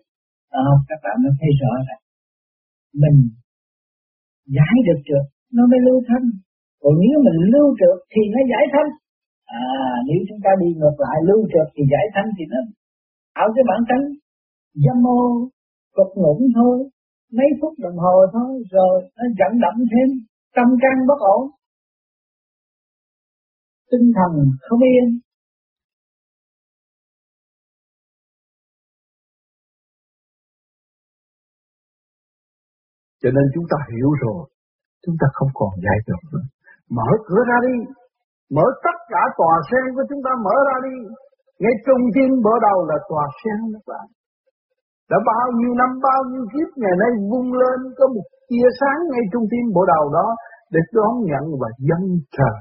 À, 0.64 0.66
các 0.90 1.00
bạn 1.04 1.16
mới 1.24 1.32
thấy 1.40 1.52
rõ 1.62 1.72
là 1.88 1.96
mình 3.04 3.18
giải 4.56 4.76
được 4.88 5.02
được 5.10 5.26
nó 5.56 5.64
mới 5.72 5.80
lưu 5.88 6.00
thanh. 6.08 6.26
Còn 6.82 6.94
nếu 7.02 7.16
mình 7.26 7.40
lưu 7.54 7.68
trượt 7.80 7.98
thì 8.12 8.22
nó 8.34 8.40
giải 8.52 8.66
thanh 8.74 8.90
à 9.46 9.64
nếu 10.08 10.20
chúng 10.30 10.40
ta 10.44 10.52
đi 10.62 10.70
ngược 10.80 10.96
lại, 10.98 11.18
lưu 11.28 11.42
trượt 11.52 11.68
thì 11.76 11.84
giải 11.92 12.06
thanh 12.14 12.30
thì 12.38 12.44
nó 12.52 12.60
tạo 13.36 13.48
cái 13.56 13.64
bản 13.70 13.82
tánh 13.90 14.06
dâm 14.84 14.98
mô 15.04 15.20
cục 15.98 16.12
ngủng 16.16 16.44
thôi, 16.56 16.90
mấy 17.32 17.50
phút 17.62 17.74
đồng 17.80 17.98
hồ 17.98 18.16
thôi, 18.34 18.64
rồi 18.72 18.96
nó 19.18 19.24
dẫn 19.40 19.52
động 19.66 19.80
thêm 19.92 20.08
tâm 20.56 20.68
can 20.82 20.98
bất 21.08 21.20
ổn. 21.20 21.42
Tinh 23.92 24.12
thần 24.18 24.32
không 24.62 24.80
yên. 24.80 25.20
Cho 33.22 33.30
nên 33.36 33.46
chúng 33.54 33.64
ta 33.72 33.78
hiểu 33.92 34.10
rồi, 34.24 34.50
chúng 35.06 35.16
ta 35.22 35.28
không 35.34 35.50
còn 35.54 35.70
giải 35.86 35.98
được 36.08 36.22
nữa. 36.34 36.46
Mở 36.90 37.10
cửa 37.28 37.42
ra 37.50 37.58
đi 37.68 37.76
mở 38.56 38.66
tất 38.86 38.98
cả 39.12 39.22
tòa 39.40 39.54
sen 39.70 39.86
của 39.96 40.06
chúng 40.10 40.22
ta, 40.26 40.32
mở 40.46 40.56
ra 40.68 40.76
đi 40.88 40.96
ngay 41.62 41.76
trung 41.86 42.04
tim 42.16 42.30
mở 42.46 42.54
đầu 42.68 42.78
là 42.90 42.98
tòa 43.10 43.26
sen 43.40 43.60
các 43.74 43.86
bạn 43.92 44.06
đã 45.12 45.18
bao 45.32 45.48
nhiêu 45.58 45.74
năm, 45.82 45.90
bao 46.08 46.22
nhiêu 46.32 46.46
kiếp, 46.54 46.70
ngày 46.82 46.96
nay 47.02 47.12
vung 47.32 47.50
lên, 47.62 47.80
có 47.98 48.06
một 48.16 48.26
tia 48.50 48.68
sáng 48.80 49.00
ngay 49.12 49.26
trung 49.32 49.46
tim 49.52 49.66
bộ 49.76 49.84
đầu 49.94 50.06
đó 50.18 50.28
để 50.74 50.80
đón 50.98 51.14
nhận 51.30 51.46
và 51.62 51.70
dâng 51.88 52.08
trời 52.38 52.58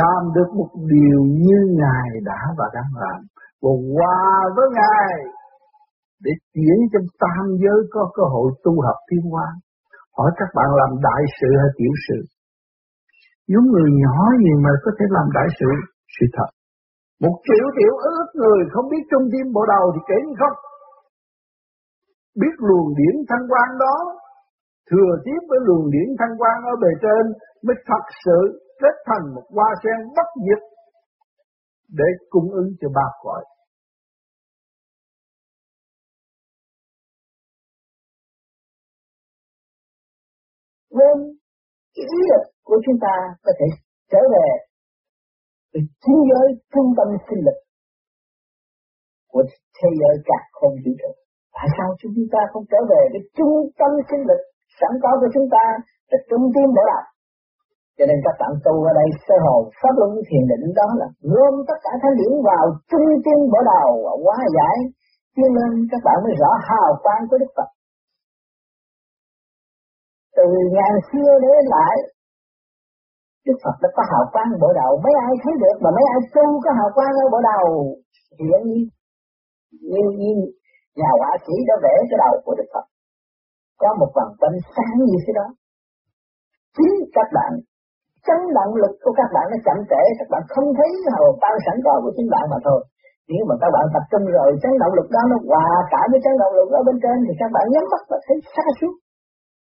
làm 0.00 0.22
được 0.36 0.48
một 0.58 0.70
điều 0.94 1.20
như 1.46 1.58
Ngài 1.80 2.10
đã 2.24 2.40
và 2.58 2.66
đang 2.76 2.92
làm 3.02 3.20
và 3.62 3.72
hòa 3.92 4.24
với 4.56 4.66
Ngài 4.78 5.14
để 6.24 6.32
chuyển 6.52 6.78
cho 6.92 7.00
tam 7.22 7.44
giới 7.62 7.78
có 7.94 8.10
cơ 8.16 8.22
hội 8.34 8.48
tu 8.64 8.72
học 8.86 8.98
thiên 9.10 9.24
hoa. 9.30 9.48
Hỏi 10.18 10.30
các 10.36 10.48
bạn 10.56 10.68
làm 10.80 10.90
đại 11.06 11.22
sự 11.40 11.48
hay 11.60 11.70
tiểu 11.78 11.92
sự? 12.08 12.18
Những 13.52 13.66
người 13.72 13.90
nhỏ 14.02 14.16
gì 14.44 14.52
mà 14.64 14.72
có 14.84 14.90
thể 14.96 15.04
làm 15.16 15.26
đại 15.36 15.48
sự? 15.58 15.70
Sự 16.14 16.26
thật. 16.36 16.50
Một 17.24 17.36
triệu 17.46 17.66
triệu 17.76 17.94
ước 18.12 18.26
người 18.40 18.60
không 18.72 18.86
biết 18.92 19.02
trung 19.10 19.26
tim 19.32 19.46
bộ 19.54 19.62
đầu 19.74 19.84
thì 19.94 20.00
kể 20.08 20.18
như 20.26 20.34
không. 20.40 20.56
Biết 22.40 22.54
luồng 22.68 22.88
điển 22.98 23.14
thanh 23.28 23.44
quan 23.50 23.68
đó, 23.84 23.96
thừa 24.90 25.12
tiếp 25.24 25.40
với 25.48 25.58
luồng 25.66 25.86
điển 25.94 26.08
thanh 26.18 26.34
quan 26.40 26.56
ở 26.72 26.74
bề 26.82 26.90
trên 27.02 27.24
mới 27.64 27.76
thật 27.88 28.04
sự 28.24 28.38
kết 28.80 28.96
thành 29.08 29.24
một 29.34 29.46
hoa 29.54 29.70
sen 29.82 29.98
bất 30.16 30.28
diệt 30.44 30.62
để 31.98 32.08
cung 32.30 32.48
ứng 32.50 32.68
cho 32.80 32.88
ba 32.94 33.06
cõi. 33.22 33.44
Nên 40.90 41.16
chỉ 41.94 42.02
lực 42.30 42.51
của 42.66 42.78
chúng 42.84 42.98
ta 43.04 43.14
có 43.44 43.52
thể 43.58 43.66
trở 44.12 44.22
về 44.34 44.48
từ 45.72 45.80
thế 46.04 46.16
giới 46.30 46.46
trung 46.72 46.88
tâm 46.98 47.08
sinh 47.26 47.42
lực 47.46 47.58
của 49.32 49.44
thế 49.76 49.88
giới 50.00 50.14
cả 50.28 50.38
không 50.58 50.74
vũ 50.82 50.92
trụ. 51.00 51.10
Tại 51.56 51.66
sao 51.74 51.88
chúng 52.00 52.28
ta 52.34 52.40
không 52.52 52.64
trở 52.72 52.80
về 52.92 53.02
cái 53.12 53.22
trung 53.36 53.54
tâm 53.80 53.90
sinh 54.08 54.22
lực 54.30 54.40
sẵn 54.78 54.92
có 55.02 55.10
của 55.20 55.30
chúng 55.34 55.48
ta 55.54 55.64
là 56.10 56.18
trung 56.30 56.44
tâm 56.54 56.66
bộ 56.76 56.84
đạo? 56.92 57.06
Cho 57.96 58.04
nên 58.08 58.18
các 58.26 58.34
bạn 58.40 58.52
tu 58.64 58.74
ở 58.90 58.92
đây 59.00 59.08
sơ 59.26 59.36
hồn, 59.46 59.62
pháp 59.80 59.94
luân, 60.00 60.10
thiền 60.28 60.44
định, 60.50 60.64
đó 60.78 60.88
là 61.00 61.08
gom 61.32 61.54
tất 61.68 61.78
cả 61.84 61.92
thánh 62.02 62.16
điển 62.20 62.32
vào 62.48 62.64
trung 62.90 63.08
tâm 63.24 63.38
bộ 63.52 63.60
đầu 63.72 63.90
và 64.04 64.12
hóa 64.24 64.36
giải 64.56 64.76
tiến 65.34 65.50
lên 65.58 65.72
các 65.90 66.00
bạn 66.06 66.16
mới 66.24 66.34
rõ 66.40 66.50
hào 66.68 66.90
quang 67.04 67.22
của 67.28 67.38
Đức 67.42 67.50
Phật. 67.56 67.68
Từ 70.36 70.46
ngàn 70.76 70.94
xưa 71.08 71.30
đến 71.44 71.62
lại 71.74 71.94
Đức 73.46 73.56
Phật 73.62 73.76
đã 73.82 73.88
có 73.96 74.02
hào 74.10 74.24
quang 74.32 74.50
bộ 74.62 74.70
đầu. 74.80 74.92
Mấy 75.04 75.14
ai 75.26 75.34
thấy 75.42 75.54
được 75.62 75.76
mà 75.84 75.90
mấy 75.96 76.04
ai 76.14 76.20
tu 76.34 76.44
có 76.64 76.70
hào 76.78 76.90
quang 76.96 77.14
ở 77.24 77.26
bộ 77.32 77.40
đầu? 77.50 77.64
Hiện 78.40 78.62
như 78.68 78.80
như, 79.90 80.02
như 80.20 80.32
nhà 80.98 81.10
họa 81.18 81.32
sĩ 81.44 81.54
đã 81.68 81.74
vẽ 81.84 81.94
cái 82.10 82.18
đầu 82.24 82.34
của 82.44 82.54
Đức 82.58 82.68
Phật. 82.74 82.86
Có 83.80 83.88
một 84.00 84.10
vòng 84.16 84.32
quanh 84.40 84.56
sáng 84.74 84.96
như 85.08 85.16
thế 85.24 85.32
đó. 85.40 85.46
Chính 86.76 86.94
các 87.16 87.28
bạn 87.36 87.52
chấn 88.26 88.40
động 88.58 88.72
lực 88.82 88.94
của 89.02 89.12
các 89.20 89.28
bạn 89.34 89.46
nó 89.52 89.58
chậm 89.66 89.78
trễ. 89.90 90.02
Các 90.18 90.28
bạn 90.32 90.42
không 90.52 90.68
thấy 90.78 90.90
hào 91.14 91.26
quang 91.40 91.58
sẵn 91.64 91.76
có 91.86 91.94
của 92.02 92.12
chính 92.16 92.28
bạn 92.34 92.44
mà 92.52 92.58
thôi. 92.66 92.80
Nếu 93.30 93.42
mà 93.48 93.54
các 93.62 93.70
bạn 93.74 93.84
tập 93.94 94.04
trung 94.10 94.24
rồi 94.36 94.48
chấn 94.62 94.72
động 94.82 94.94
lực 94.98 95.08
đó 95.14 95.22
nó 95.30 95.36
hòa 95.50 95.68
cả 95.92 96.00
với 96.10 96.20
chấn 96.24 96.34
động 96.42 96.54
lực 96.58 96.68
ở 96.78 96.80
bên 96.86 96.96
trên 97.02 97.16
thì 97.26 97.32
các 97.40 97.50
bạn 97.54 97.64
nhắm 97.72 97.84
mắt 97.92 98.02
và 98.10 98.18
thấy 98.26 98.36
xa 98.54 98.66
suốt. 98.78 98.94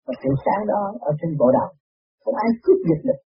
Và 0.05 0.13
sự 0.21 0.31
sáng 0.45 0.63
đó 0.71 0.81
ở 1.09 1.11
trên 1.19 1.31
bộ 1.39 1.47
đầu. 1.57 1.69
Không 2.23 2.35
ai 2.43 2.49
cướp 2.63 2.79
giật 2.88 3.01
được 3.07 3.19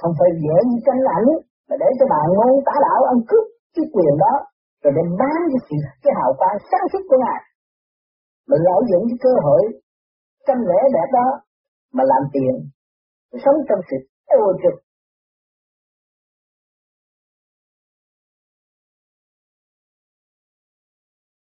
không 0.00 0.12
phải 0.18 0.30
dễ 0.44 0.56
như 0.68 0.78
tranh 0.86 1.02
ảnh 1.18 1.28
mà 1.68 1.74
để 1.82 1.88
cho 1.98 2.06
bạn 2.12 2.26
ngôn 2.36 2.52
tả 2.66 2.74
đạo 2.86 3.00
ăn 3.12 3.18
cướp 3.28 3.44
cái 3.74 3.84
quyền 3.94 4.14
đó, 4.24 4.34
rồi 4.82 4.92
đem 4.96 5.08
bán 5.20 5.38
cái 5.52 5.60
sự, 5.68 5.76
cái 6.02 6.12
hào 6.18 6.30
quang 6.38 6.58
sáng 6.70 6.86
suốt 6.92 7.02
của 7.08 7.18
ngài. 7.24 7.40
Mà 8.48 8.56
lợi 8.66 8.80
dụng 8.90 9.04
cái 9.10 9.18
cơ 9.24 9.32
hội 9.44 9.62
tranh 10.46 10.62
lễ 10.70 10.80
đẹp 10.96 11.08
đó 11.18 11.28
mà 11.96 12.02
làm 12.12 12.22
tiền, 12.34 12.54
sống 13.44 13.58
trong 13.68 13.80
sự 13.88 13.96
ô 14.26 14.52
trực 14.62 14.76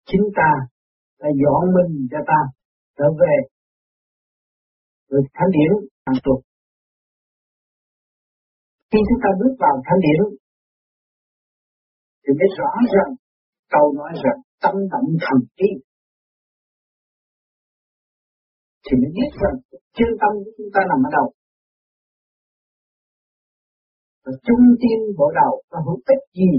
chính 0.08 0.26
ta 0.36 0.50
là 1.18 1.30
dọn 1.42 1.74
mình 1.74 2.08
cho 2.10 2.18
ta, 2.26 2.40
trở 2.98 3.04
về. 3.20 3.34
Rồi 5.10 5.22
thánh 5.34 5.50
điển 5.50 5.70
hàng 6.06 6.16
tuần 6.24 6.51
khi 8.92 9.00
chúng 9.08 9.20
ta 9.24 9.30
bước 9.40 9.54
vào 9.62 9.74
thanh 9.86 10.00
điển 10.06 10.22
thì 12.22 12.30
mới 12.38 12.48
rõ 12.58 12.70
rằng 12.94 13.10
câu 13.74 13.86
nói 13.98 14.12
rằng 14.24 14.38
tâm 14.62 14.74
động 14.92 15.08
thần 15.24 15.38
trí, 15.58 15.70
thì 18.84 18.92
mới 19.00 19.10
biết 19.16 19.30
rằng 19.42 19.56
chân 19.96 20.10
tâm 20.20 20.32
của 20.42 20.52
chúng 20.56 20.70
ta 20.74 20.80
nằm 20.90 21.00
ở 21.08 21.10
đâu 21.18 21.26
và 24.24 24.32
trung 24.46 24.64
tâm 24.82 24.98
bộ 25.18 25.26
đầu 25.40 25.52
có 25.70 25.78
hữu 25.86 25.98
ích 26.12 26.22
gì 26.38 26.50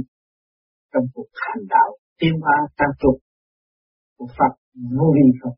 trong 0.92 1.06
cuộc 1.14 1.30
hành 1.44 1.64
đạo 1.74 1.90
tiêu 2.20 2.36
hóa 2.44 2.58
tam 2.78 2.90
trục 3.02 3.18
của 4.18 4.28
Phật 4.38 4.54
vô 4.98 5.08
vi 5.16 5.28
không? 5.42 5.58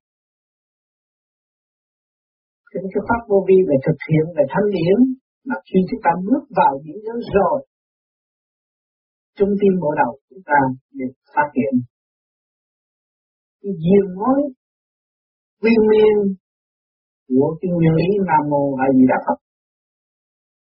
Chính 2.72 2.88
cái 2.94 3.04
pháp 3.08 3.22
vô 3.30 3.38
vi 3.48 3.58
về 3.70 3.78
thực 3.86 4.00
hiện 4.10 4.26
về 4.38 4.44
thanh 4.54 4.68
điển 4.76 4.98
mà 5.48 5.56
khi 5.68 5.80
chúng 5.90 6.02
ta 6.04 6.12
bước 6.28 6.44
vào 6.60 6.74
những 6.84 7.00
giới 7.06 7.20
rồi, 7.36 7.60
trung 9.38 9.54
tâm 9.60 9.74
bộ 9.82 9.90
đầu 10.02 10.20
chúng 10.30 10.44
ta 10.46 10.60
được 10.92 11.14
phát 11.36 11.50
hiện. 11.56 11.74
Cái 13.62 13.72
diên 13.84 14.06
mối 14.20 14.40
nguyên 15.62 15.82
miên 15.92 16.36
của 17.28 17.58
cái 17.60 17.70
nguyên 17.72 17.94
lý 18.00 18.08
Nam 18.30 18.44
Mô 18.52 18.62
A 18.86 18.88
Di 18.96 19.06
Đà 19.12 19.18
Phật 19.26 19.40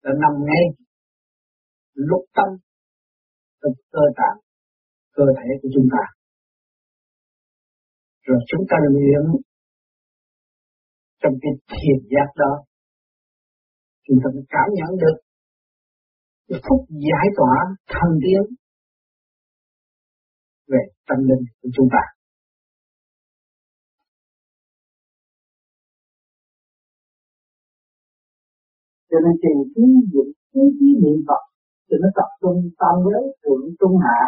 là 0.02 0.12
nằm 0.22 0.34
ngay 0.46 0.64
lúc 1.94 2.22
tâm, 2.36 2.48
trong 3.62 3.72
cơ 3.92 4.04
tạng, 4.16 4.38
cơ 5.12 5.24
thể 5.38 5.48
của 5.62 5.68
chúng 5.74 5.88
ta. 5.94 6.04
Rồi 8.26 8.38
chúng 8.48 8.64
ta 8.70 8.76
luyện 8.94 9.24
trong 11.22 11.32
cái 11.42 11.52
thiền 11.68 11.98
giác 12.10 12.28
đó 12.36 12.52
chúng 14.08 14.18
ta 14.24 14.28
cảm 14.54 14.68
nhận 14.78 14.90
được 15.02 15.16
cái 16.48 16.60
phúc 16.66 16.80
giải 16.88 17.26
tỏa 17.36 17.56
thần 17.92 18.10
tiến 18.22 18.42
về 20.68 20.82
tâm 21.08 21.18
linh 21.28 21.44
của 21.62 21.68
chúng 21.76 21.88
ta. 21.94 22.02
Cho 29.10 29.18
nên 29.24 29.34
trì 29.42 29.54
trí 29.74 29.84
dụng 30.12 30.30
trí 30.52 30.60
trí 30.78 30.88
niệm 31.02 31.18
Phật 31.28 31.42
thì 31.86 31.96
nó 32.02 32.08
tập 32.18 32.28
trung 32.40 32.58
tâm 32.80 32.94
giới, 33.04 33.24
thượng 33.42 33.64
trung 33.80 33.96
hạ, 34.04 34.20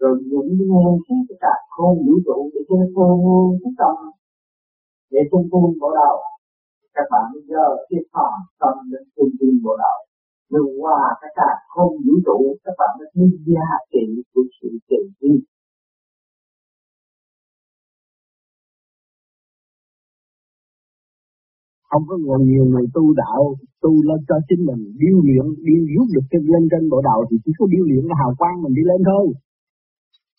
rồi 0.00 0.14
dụng 0.30 0.48
nguồn 0.68 0.92
khí 1.04 1.14
của 1.28 1.34
cả 1.40 1.54
không 1.74 1.96
vũ 2.06 2.14
trụ 2.26 2.50
để 2.54 2.60
cho 2.68 2.74
nó 2.80 2.86
vô 2.96 3.06
vô 3.24 3.36
cái 3.62 3.72
tâm 3.78 3.94
để 5.10 5.20
trung 5.30 5.48
tu 5.52 5.60
bộ 5.80 5.88
đầu 6.00 6.16
các 6.94 7.06
bạn 7.12 7.26
giờ 7.50 7.66
cái 7.88 8.00
phòng 8.12 8.38
tâm 8.60 8.74
đến 8.92 9.02
trung 9.16 9.32
tâm 9.38 9.52
bộ 9.64 9.72
đạo 9.84 9.98
rồi 10.50 10.66
qua 10.80 11.00
các 11.20 11.32
cả 11.38 11.50
không 11.74 11.94
vũ 12.04 12.14
trụ, 12.26 12.38
các 12.64 12.74
bạn 12.78 12.90
mới 12.98 13.08
thấy 13.14 13.28
giá 13.46 13.68
trị 13.92 14.04
của 14.32 14.44
sự 14.60 14.68
trì 14.88 15.00
vi 15.20 15.34
không 21.90 22.04
có 22.08 22.16
ngồi 22.24 22.40
nhiều 22.50 22.64
người 22.70 22.86
tu 22.94 23.04
đạo, 23.22 23.42
tu 23.82 23.92
lên 24.08 24.20
cho 24.28 24.36
chính 24.48 24.62
mình, 24.68 24.82
điêu 25.00 25.16
luyện, 25.26 25.46
điêu 25.66 25.82
rút 25.94 26.06
được 26.14 26.26
cái 26.30 26.40
lên 26.52 26.62
trên 26.70 26.82
bộ 26.92 26.98
đạo 27.08 27.20
thì 27.28 27.36
chỉ 27.44 27.52
có 27.58 27.64
điêu 27.72 27.84
luyện 27.88 28.02
cái 28.08 28.16
hào 28.20 28.32
quang 28.38 28.56
mình 28.62 28.74
đi 28.78 28.82
lên 28.90 29.00
thôi. 29.10 29.26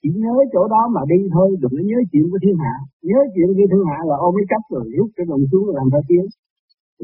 Chỉ 0.01 0.09
nhớ 0.23 0.35
chỗ 0.53 0.61
đó 0.73 0.81
mà 0.95 1.01
đi 1.11 1.19
thôi, 1.35 1.49
đừng 1.61 1.73
có 1.77 1.83
nhớ 1.89 1.99
chuyện 2.11 2.25
của 2.31 2.39
thiên 2.43 2.57
hạ. 2.63 2.75
Nhớ 3.09 3.19
chuyện 3.33 3.47
của 3.47 3.67
thiên 3.71 3.83
hạ 3.89 3.97
là 4.09 4.15
ôm 4.25 4.31
cái 4.37 4.47
cách 4.51 4.65
rồi, 4.73 4.85
rút 4.97 5.09
cái 5.15 5.25
đồng 5.29 5.43
xuống 5.51 5.65
làm 5.77 5.85
theo 5.91 6.03
tiếng 6.09 6.25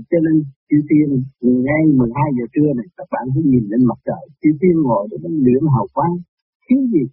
cho 0.10 0.20
nên 0.26 0.36
chư 0.70 0.78
tiên, 0.90 1.08
ngay 1.68 1.84
12 2.00 2.30
giờ 2.38 2.46
trưa 2.54 2.70
này, 2.78 2.88
các 2.98 3.08
bạn 3.14 3.26
cứ 3.34 3.42
nhìn 3.52 3.64
lên 3.72 3.82
mặt 3.90 4.00
trời. 4.08 4.24
Chư 4.42 4.50
tiên 4.62 4.76
ngồi 4.86 5.04
để 5.10 5.18
nó 5.24 5.30
luyện 5.46 5.64
hào 5.76 5.88
quang. 5.96 6.16
Thiếu 6.66 6.82
gì? 6.94 7.04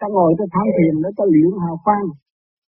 Ta 0.00 0.06
ngồi 0.14 0.30
ta 0.38 0.44
tham 0.54 0.66
thiền 0.76 0.94
nó, 1.02 1.08
ta 1.18 1.24
luyện 1.32 1.50
hào 1.64 1.76
quang. 1.84 2.06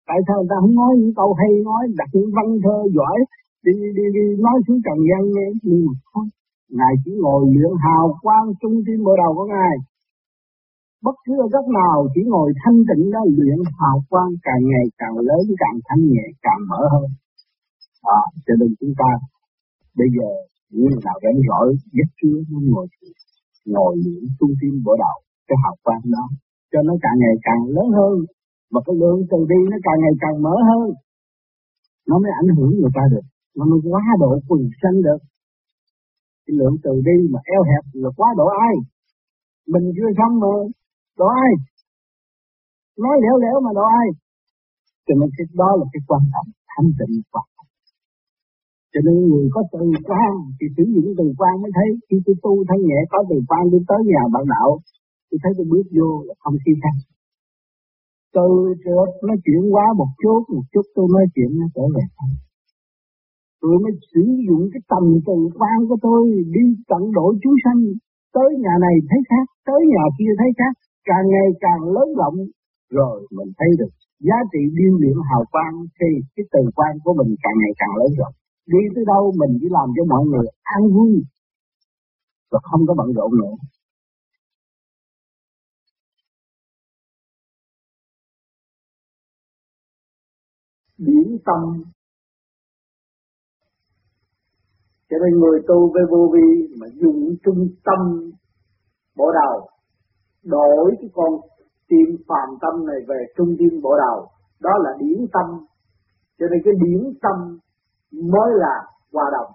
Tại 0.09 0.19
sao 0.27 0.39
ta 0.49 0.55
không 0.61 0.75
nói 0.81 0.91
những 0.99 1.13
câu 1.19 1.29
hay 1.39 1.51
nói, 1.69 1.83
đặt 1.99 2.09
những 2.15 2.29
văn 2.35 2.47
thơ 2.63 2.77
giỏi, 2.97 3.17
đi 3.65 3.73
đi 3.97 4.05
đi 4.15 4.25
nói 4.45 4.57
xuống 4.65 4.79
trần 4.85 4.99
gian 5.09 5.21
nghe? 5.33 5.47
Nhưng 5.67 5.81
mà 5.85 5.93
không 6.11 6.27
ngài 6.77 6.93
chỉ 7.03 7.11
ngồi 7.21 7.41
luyện 7.53 7.73
hào 7.83 8.05
quang 8.23 8.47
trung 8.61 8.77
tim 8.85 8.99
bộ 9.05 9.13
đầu 9.23 9.31
của 9.37 9.47
ngài. 9.53 9.75
Bất 11.05 11.15
cứ 11.25 11.33
ở 11.45 11.47
góc 11.53 11.65
nào 11.81 11.97
chỉ 12.13 12.21
ngồi 12.31 12.49
thanh 12.61 12.79
tịnh 12.89 13.11
đó 13.13 13.21
luyện 13.37 13.59
hào 13.79 13.97
quang 14.09 14.31
càng 14.47 14.61
ngày 14.71 14.85
càng 15.01 15.15
lớn, 15.27 15.43
càng 15.61 15.77
thanh 15.87 16.03
nhẹ, 16.11 16.25
càng 16.45 16.61
mở 16.69 16.81
hơn 16.93 17.07
à, 18.19 18.21
cho 18.45 18.53
nên 18.59 18.69
chúng 18.79 18.93
ta 19.01 19.09
bây 19.99 20.09
giờ 20.15 20.27
những 20.75 20.99
nào 21.05 21.17
rảnh 21.23 21.39
rỗi 21.49 21.67
nhất 21.97 22.09
chưa 22.19 22.37
muốn 22.49 22.63
ngồi 22.71 22.87
ngồi 23.73 23.93
luyện 24.03 24.23
trung 24.37 24.53
tim 24.59 24.73
bộ 24.85 24.93
đạo 25.03 25.17
cái 25.47 25.57
học 25.63 25.75
quan 25.85 26.01
đó 26.15 26.25
cho 26.71 26.79
nó 26.87 26.93
càng 27.03 27.17
ngày 27.21 27.35
càng 27.47 27.61
lớn 27.75 27.87
hơn. 27.97 28.15
Và 28.71 28.79
cái 28.85 28.95
lượng 29.01 29.19
từ 29.31 29.37
đi 29.51 29.59
nó 29.71 29.77
càng 29.85 29.99
ngày 30.03 30.15
càng 30.23 30.35
mở 30.45 30.55
hơn 30.69 30.87
nó 32.09 32.15
mới 32.23 32.31
ảnh 32.41 32.49
hưởng 32.55 32.71
người 32.79 32.93
ta 32.97 33.03
được 33.13 33.25
nó 33.57 33.63
mới 33.71 33.79
quá 33.91 34.03
độ 34.19 34.29
quần 34.47 34.61
sanh 34.81 34.97
được. 35.07 35.21
Cái 36.45 36.53
lượng 36.59 36.75
từ 36.83 36.93
đi 37.07 37.17
mà 37.33 37.39
eo 37.53 37.61
hẹp 37.69 37.83
là 38.03 38.09
quá 38.17 38.29
độ 38.37 38.47
ai? 38.67 38.75
Mình 39.73 39.85
chưa 39.95 40.09
xong 40.17 40.33
mà 40.41 40.51
độ 41.19 41.27
ai? 41.45 41.51
Nói 43.03 43.15
lẻo 43.23 43.35
lẻo 43.43 43.55
mà 43.65 43.71
độ 43.79 43.85
ai? 44.01 44.07
Cho 45.05 45.13
nên 45.19 45.29
cái 45.37 45.45
đó 45.61 45.69
là 45.79 45.85
cái 45.93 46.01
quan 46.07 46.21
trọng 46.33 46.49
thanh 46.71 46.89
tịnh 46.99 47.15
quan 47.31 47.47
cho 48.93 48.99
nên 49.05 49.15
người 49.29 49.47
có 49.55 49.61
từ 49.73 49.81
quan, 50.09 50.31
thì 50.57 50.65
sử 50.77 50.83
dụng 50.93 51.09
từ 51.19 51.25
quan 51.39 51.53
mới 51.61 51.71
thấy. 51.77 51.89
Khi 52.07 52.17
tôi 52.25 52.35
tu 52.43 52.53
thân 52.67 52.79
nhẹ, 52.87 52.99
có 53.11 53.19
từ 53.29 53.37
quan 53.49 53.63
tôi 53.71 53.81
tới 53.89 53.99
nhà 54.11 54.21
bạn 54.33 54.43
đạo, 54.53 54.69
tôi 55.29 55.37
thấy 55.43 55.51
tôi 55.57 55.65
bước 55.71 55.87
vô 55.95 56.09
là 56.27 56.33
không 56.43 56.57
khi 56.65 56.73
khăn 56.83 56.95
từ 58.37 58.49
trước 58.83 59.09
nó 59.27 59.33
chuyển 59.45 59.63
quá 59.73 59.85
một 59.99 60.11
chút 60.21 60.41
một 60.55 60.65
chút 60.73 60.85
tôi 60.95 61.05
nói 61.15 61.25
chuyện 61.33 61.49
nó 61.59 61.65
trở 61.75 61.85
về 61.95 62.03
thôi 62.17 62.31
tôi 63.61 63.75
mới 63.83 63.93
sử 64.11 64.23
dụng 64.47 64.63
cái 64.73 64.81
tầm 64.91 65.03
từ 65.27 65.35
quan 65.59 65.77
của 65.89 65.97
tôi, 66.07 66.21
đi 66.55 66.65
tận 66.91 67.03
độ 67.17 67.25
chúng 67.43 67.57
sanh, 67.63 67.79
tới 68.35 68.49
nhà 68.63 68.73
này 68.85 68.95
thấy 69.09 69.19
khác, 69.29 69.45
tới 69.67 69.81
nhà 69.93 70.03
kia 70.17 70.31
thấy 70.39 70.49
khác, 70.59 70.73
càng 71.09 71.25
ngày 71.33 71.47
càng 71.65 71.81
lớn 71.95 72.07
rộng. 72.19 72.37
Rồi 72.97 73.15
mình 73.37 73.51
thấy 73.59 73.69
được 73.79 73.91
giá 74.27 74.37
trị 74.51 74.61
điêu 74.77 74.93
luyện 75.01 75.17
hào 75.29 75.43
quang, 75.53 75.75
thì 75.97 76.09
cái 76.35 76.45
từ 76.53 76.61
quan 76.77 76.93
của 77.03 77.13
mình 77.19 77.31
càng 77.43 77.57
ngày 77.61 77.73
càng 77.81 77.93
lớn 77.99 78.11
rộng 78.19 78.35
đi 78.67 78.79
tới 78.95 79.03
đâu 79.07 79.33
mình 79.39 79.57
chỉ 79.61 79.67
làm 79.71 79.87
cho 79.95 80.03
mọi 80.13 80.23
người 80.25 80.47
an 80.63 80.83
vui 80.93 81.11
và 82.51 82.59
không 82.63 82.81
có 82.87 82.93
bận 82.97 83.13
rộn 83.13 83.31
nữa. 83.41 83.55
Điển 90.97 91.37
tâm. 91.45 91.83
Cho 95.09 95.17
nên 95.23 95.39
người 95.39 95.59
tu 95.67 95.93
với 95.93 96.03
vô 96.11 96.31
vi 96.33 96.75
mà 96.79 96.87
dùng 97.01 97.35
trung 97.43 97.67
tâm 97.83 98.31
bộ 99.15 99.25
đầu, 99.31 99.69
đổi 100.43 100.95
cái 101.01 101.09
con 101.13 101.31
tim 101.87 102.17
phàm 102.27 102.49
tâm 102.61 102.85
này 102.85 102.99
về 103.07 103.15
trung 103.37 103.55
tim 103.59 103.81
bộ 103.83 103.91
đầu. 103.97 104.27
Đó 104.59 104.69
là 104.83 104.91
điển 104.99 105.25
tâm. 105.33 105.65
Cho 106.39 106.45
nên 106.51 106.59
cái 106.65 106.73
điển 106.83 107.13
tâm 107.21 107.59
mới 108.11 108.49
là 108.55 108.75
hòa 109.13 109.25
đồng. 109.31 109.51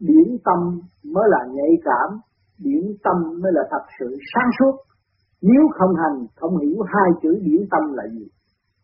Điển 0.00 0.36
tâm 0.44 0.80
mới 1.14 1.24
là 1.28 1.38
nhạy 1.52 1.72
cảm, 1.84 2.18
điển 2.58 2.82
tâm 3.04 3.16
mới 3.42 3.52
là 3.52 3.62
thật 3.70 3.84
sự 3.98 4.16
sáng 4.34 4.50
suốt. 4.58 4.74
Nếu 5.42 5.62
không 5.78 5.94
hành, 5.94 6.26
không 6.36 6.58
hiểu 6.58 6.82
hai 6.86 7.10
chữ 7.22 7.38
điển 7.42 7.62
tâm 7.70 7.92
là 7.92 8.04
gì. 8.12 8.26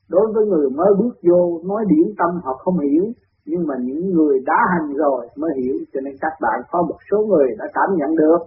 Đối 0.08 0.32
với 0.34 0.46
người 0.46 0.70
mới 0.70 0.90
bước 0.98 1.14
vô, 1.28 1.60
nói 1.68 1.84
điển 1.88 2.14
tâm 2.18 2.30
họ 2.44 2.52
không 2.64 2.78
hiểu, 2.78 3.04
nhưng 3.46 3.66
mà 3.66 3.74
những 3.80 4.10
người 4.10 4.38
đã 4.46 4.58
hành 4.72 4.94
rồi 4.94 5.28
mới 5.36 5.50
hiểu, 5.56 5.76
cho 5.92 6.00
nên 6.00 6.14
các 6.20 6.32
bạn 6.40 6.60
có 6.70 6.82
một 6.82 6.98
số 7.10 7.18
người 7.26 7.46
đã 7.58 7.64
cảm 7.74 7.96
nhận 7.96 8.16
được, 8.16 8.38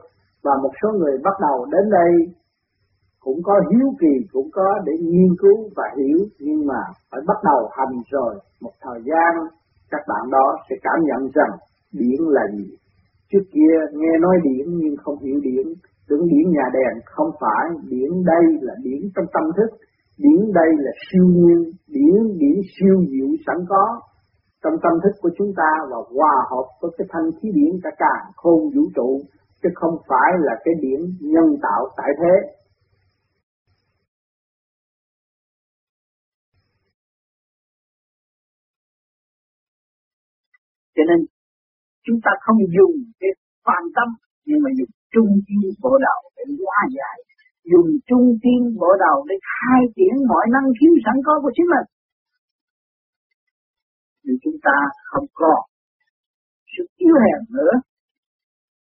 và 0.43 0.51
một 0.63 0.71
số 0.83 0.89
người 0.91 1.17
bắt 1.23 1.33
đầu 1.41 1.65
đến 1.65 1.89
đây, 1.89 2.11
cũng 3.19 3.39
có 3.43 3.53
hiếu 3.71 3.87
kỳ, 3.99 4.27
cũng 4.31 4.49
có 4.53 4.79
để 4.85 4.93
nghiên 5.01 5.31
cứu 5.41 5.69
và 5.75 5.83
hiểu, 5.97 6.19
nhưng 6.39 6.67
mà 6.67 6.79
phải 7.11 7.21
bắt 7.27 7.37
đầu 7.43 7.69
hành 7.71 8.01
rồi 8.11 8.35
một 8.61 8.71
thời 8.81 8.99
gian 9.05 9.47
các 9.91 10.04
bạn 10.08 10.23
đó 10.32 10.45
sẽ 10.69 10.75
cảm 10.82 10.99
nhận 11.10 11.32
rằng 11.38 11.54
điển 11.91 12.19
là 12.36 12.41
gì. 12.58 12.67
Trước 13.32 13.45
kia 13.54 13.75
nghe 13.99 14.13
nói 14.21 14.36
điển 14.43 14.65
nhưng 14.82 14.95
không 15.04 15.17
hiểu 15.19 15.39
điển. 15.43 15.65
Tưởng 16.08 16.28
điển 16.32 16.45
nhà 16.52 16.65
đèn 16.73 16.93
không 17.06 17.32
phải. 17.41 17.65
Điển 17.89 18.12
đây 18.25 18.45
là 18.62 18.73
điển 18.84 19.02
trong 19.15 19.25
tâm 19.34 19.43
thức. 19.58 19.69
Điển 20.17 20.52
đây 20.54 20.69
là 20.78 20.91
siêu 21.06 21.25
nhiên. 21.25 21.60
Điển 21.88 22.38
điển 22.41 22.58
siêu 22.73 22.95
diệu 23.12 23.30
sẵn 23.45 23.58
có. 23.69 23.99
Trong 24.63 24.73
tâm 24.84 24.93
thức 25.04 25.12
của 25.21 25.30
chúng 25.38 25.52
ta 25.58 25.71
và 25.89 25.97
hòa 26.15 26.36
hợp 26.52 26.67
với 26.82 26.91
cái 26.97 27.08
thanh 27.12 27.32
khí 27.41 27.49
điển 27.54 27.73
cả 27.84 27.89
càng 27.97 28.25
khôn 28.36 28.60
vũ 28.75 28.84
trụ, 28.95 29.19
chứ 29.63 29.69
không 29.75 29.95
phải 30.08 30.32
là 30.39 30.54
cái 30.65 30.73
điển 30.82 30.99
nhân 31.19 31.47
tạo 31.62 31.82
tại 31.97 32.12
thế. 32.19 32.58
Cho 40.99 41.05
nên, 41.09 41.19
chúng 42.05 42.19
ta 42.25 42.31
không 42.45 42.59
dùng 42.75 42.95
cái 43.19 43.31
phàm 43.65 43.83
tâm, 43.95 44.07
nhưng 44.47 44.59
mà 44.63 44.69
dùng 44.79 44.93
trung 45.13 45.31
tâm 45.45 45.62
bộ 45.83 45.93
đầu 46.07 46.19
để 46.35 46.43
hóa 46.59 46.79
giải. 46.97 47.17
Dùng 47.71 47.89
trung 48.09 48.27
tâm 48.43 48.59
bộ 48.81 48.91
đầu 49.05 49.17
để 49.29 49.35
khai 49.51 49.81
triển 49.95 50.13
mọi 50.31 50.45
năng 50.53 50.67
khiếu 50.77 50.93
sẵn 51.05 51.15
có 51.25 51.33
của 51.43 51.51
chính 51.55 51.69
mình. 51.73 51.88
Thì 54.23 54.33
chúng 54.43 54.57
ta 54.67 54.75
không 55.12 55.27
có 55.41 55.53
sự 56.73 56.83
yếu 57.03 57.15
hèn 57.23 57.39
nữa, 57.57 57.73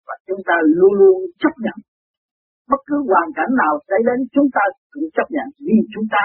và 0.08 0.16
chúng 0.28 0.42
ta 0.48 0.56
luôn 0.78 0.94
luôn 1.00 1.18
chấp 1.42 1.54
nhận. 1.64 1.78
Bất 2.72 2.82
cứ 2.88 2.96
hoàn 3.12 3.28
cảnh 3.38 3.52
nào 3.62 3.74
xảy 3.90 4.02
đến, 4.08 4.20
chúng 4.36 4.50
ta 4.56 4.64
cũng 4.94 5.08
chấp 5.16 5.28
nhận. 5.36 5.48
Vì 5.66 5.78
chúng 5.94 6.08
ta 6.14 6.24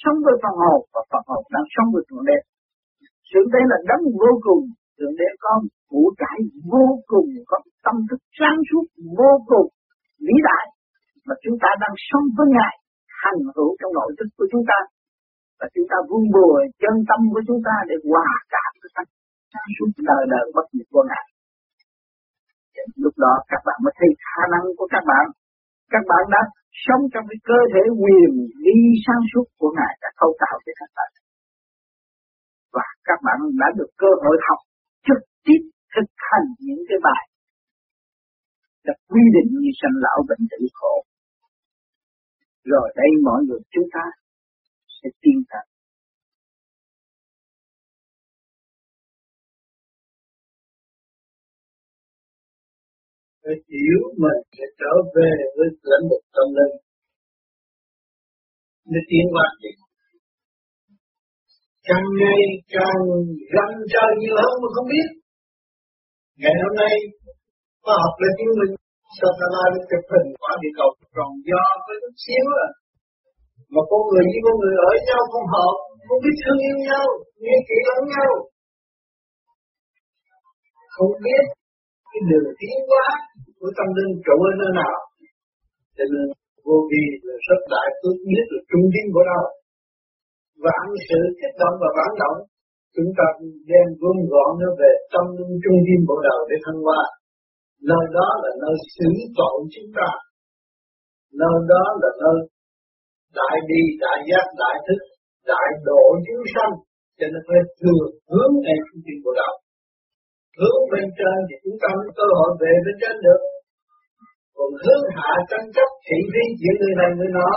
sống 0.00 0.18
với 0.24 0.34
phần 0.42 0.54
hồn, 0.62 0.80
và 0.94 1.02
phần 1.10 1.22
hồn 1.28 1.42
đang 1.54 1.66
sống 1.74 1.88
với 1.94 2.02
thượng 2.08 2.26
đế 2.30 2.38
sự 3.30 3.40
đây 3.54 3.64
là 3.70 3.78
đấng 3.90 4.02
vô 4.22 4.32
cùng 4.46 4.62
thượng 4.96 5.14
đế 5.20 5.28
có 5.44 5.52
vũ 5.90 6.04
trải 6.20 6.38
vô 6.72 6.86
cùng, 7.12 7.28
có 7.50 7.56
tâm 7.84 7.96
thức 8.08 8.20
sáng 8.38 8.58
suốt 8.68 8.84
vô 9.18 9.32
cùng 9.50 9.68
vĩ 10.26 10.36
đại 10.48 10.66
mà 11.26 11.34
chúng 11.44 11.56
ta 11.62 11.70
đang 11.82 11.94
sống 12.08 12.26
với 12.36 12.46
ngài, 12.56 12.74
hành 13.22 13.40
hữu 13.54 13.70
trong 13.78 13.92
nội 13.98 14.10
thức 14.18 14.28
của 14.36 14.46
chúng 14.52 14.64
ta. 14.70 14.78
Và 15.58 15.66
chúng 15.74 15.86
ta 15.90 15.96
vun 16.08 16.24
bồi 16.36 16.60
chân 16.82 16.94
tâm 17.08 17.20
của 17.32 17.42
chúng 17.48 17.60
ta 17.68 17.74
để 17.88 17.96
hòa 18.10 18.30
cảm 18.54 18.70
với 18.80 18.90
tâm 18.96 19.06
sáng 19.52 19.70
suốt 19.76 19.90
đời 20.10 20.22
đời 20.32 20.46
bất 20.56 20.66
diệt 20.72 20.88
của 20.94 21.04
ngài. 21.10 21.26
Lúc 23.04 23.14
đó 23.24 23.32
các 23.50 23.60
bạn 23.66 23.78
mới 23.84 23.92
thấy 23.98 24.10
khả 24.28 24.42
năng 24.52 24.64
của 24.78 24.88
các 24.94 25.04
bạn. 25.10 25.26
Các 25.94 26.04
bạn 26.10 26.22
đã 26.34 26.42
sống 26.84 27.02
trong 27.12 27.24
cái 27.30 27.38
cơ 27.50 27.58
thể 27.72 27.82
quyền 28.02 28.30
đi 28.66 28.78
sáng 29.04 29.22
suốt 29.30 29.46
của 29.60 29.70
ngài 29.78 29.92
đã 30.02 30.08
thâu 30.18 30.30
tạo 30.42 30.56
cho 30.64 30.72
các 30.80 30.90
bạn 30.96 31.10
và 32.76 32.86
các 33.08 33.18
bạn 33.26 33.38
đã 33.60 33.68
được 33.78 33.90
cơ 34.02 34.10
hội 34.22 34.36
học 34.46 34.60
trực 35.06 35.22
tiếp 35.44 35.60
thực 35.94 36.08
hành 36.28 36.46
những 36.66 36.82
cái 36.88 36.98
bài 37.06 37.24
đã 38.86 38.94
quy 39.10 39.24
định 39.36 39.50
như 39.60 39.70
sanh 39.80 39.96
lão 40.04 40.18
bệnh 40.28 40.44
tử 40.50 40.66
khổ. 40.72 40.94
Rồi 42.64 42.92
đây 42.96 43.10
mọi 43.24 43.40
người 43.46 43.60
chúng 43.70 43.88
ta 43.94 44.04
sẽ 44.96 45.08
tiến 45.22 45.38
tới 45.50 45.66
phải 53.46 53.56
hiểu 53.70 54.02
mình 54.22 54.42
sẽ 54.56 54.64
trở 54.80 54.94
về 55.16 55.32
với 55.56 55.68
lãnh 55.90 56.06
vực 56.10 56.24
tâm 56.36 56.48
linh. 56.58 56.76
Để 58.84 59.00
tiến 59.08 59.24
qua 59.34 59.46
gì 59.62 59.85
càng 61.88 62.06
ngày 62.20 62.42
càng 62.76 63.00
răng 63.54 63.74
trời 63.92 64.10
nhiều 64.20 64.36
hơn 64.42 64.54
mà 64.62 64.68
không 64.74 64.88
biết. 64.92 65.08
Ngày 66.42 66.54
hôm 66.62 66.72
nay, 66.82 66.94
khoa 67.82 67.94
học 68.04 68.14
là 68.22 68.28
chứng 68.36 68.52
minh 68.58 68.74
satellite 69.18 69.80
chụp 69.90 70.04
hình 70.12 70.28
quả 70.42 70.52
địa 70.62 70.74
cầu 70.78 70.90
tròn 71.14 71.30
do 71.48 71.62
với 71.86 71.96
chút 72.02 72.14
xíu 72.24 72.46
à 72.66 72.68
mà 73.74 73.82
con 73.90 74.00
người 74.08 74.24
với 74.32 74.40
con 74.46 74.56
người 74.60 74.76
ở 74.88 74.90
nhau 75.08 75.22
không 75.32 75.48
hợp, 75.54 75.74
không 76.06 76.20
biết 76.24 76.36
thương 76.42 76.60
yêu 76.66 76.76
nhau, 76.88 77.06
nghe 77.42 77.56
kỹ 77.68 77.76
lẫn 77.88 78.00
nhau. 78.14 78.30
Không 80.94 81.12
biết 81.24 81.44
cái 82.10 82.20
đường 82.30 82.48
tiến 82.58 82.76
hóa 82.88 83.06
của 83.58 83.70
tâm 83.78 83.88
linh 83.96 84.12
trụ 84.24 84.36
ở 84.48 84.52
nơi 84.60 84.72
nào. 84.80 84.96
Cho 85.96 86.04
nên 86.12 86.26
vô 86.66 86.76
vi 86.90 87.04
là 87.26 87.36
rất 87.46 87.60
đại, 87.72 87.88
tôi 88.00 88.12
biết 88.28 88.44
được 88.50 88.64
trung 88.70 88.86
tâm 88.94 89.06
của 89.14 89.24
đâu 89.30 89.44
vạn 90.64 90.86
sự 91.08 91.20
kích 91.38 91.56
động 91.62 91.76
và 91.82 91.88
vạn 91.98 92.12
động. 92.22 92.38
Chúng 92.94 93.10
ta 93.18 93.26
đem 93.70 93.86
gom 94.00 94.18
gọn 94.32 94.50
nó 94.60 94.68
về 94.80 94.90
tâm 95.12 95.24
linh 95.36 95.54
trung 95.62 95.80
tâm 95.86 96.00
bộ 96.08 96.16
đầu 96.28 96.40
để 96.50 96.56
thăng 96.64 96.80
hoa. 96.86 97.02
Nơi 97.90 98.04
đó 98.16 98.28
là 98.42 98.50
nơi 98.62 98.74
xử 98.94 99.10
tội 99.38 99.56
chúng 99.74 99.90
ta. 99.98 100.08
Nơi 101.40 101.56
đó 101.72 101.84
là 102.02 102.10
nơi 102.22 102.38
đại 103.38 103.56
bi, 103.68 103.80
đại 104.04 104.18
giác, 104.28 104.46
đại 104.62 104.76
thức, 104.86 105.00
đại 105.52 105.68
độ 105.88 106.02
chúng 106.26 106.44
sanh. 106.54 106.72
Cho 107.18 107.26
nên 107.32 107.42
phải 107.48 107.62
thường 107.80 108.06
hướng 108.32 108.52
về 108.64 108.74
trung 108.86 109.02
tâm 109.06 109.16
bộ 109.24 109.32
đầu 109.40 109.54
hướng 110.60 110.82
bên 110.92 111.06
trên 111.18 111.36
thì 111.48 111.56
chúng 111.64 111.78
ta 111.82 111.88
mới 111.98 112.08
cơ 112.18 112.26
hội 112.38 112.50
về 112.62 112.72
bên 112.84 112.96
trên 113.02 113.16
được. 113.24 113.40
Còn 114.56 114.70
hướng 114.82 115.04
hạ 115.18 115.32
tranh 115.50 115.66
chấp 115.76 115.88
thị 116.06 116.18
phi 116.32 116.44
chuyện 116.58 116.76
người 116.80 116.94
này 117.00 117.10
người 117.16 117.30
nọ 117.38 117.50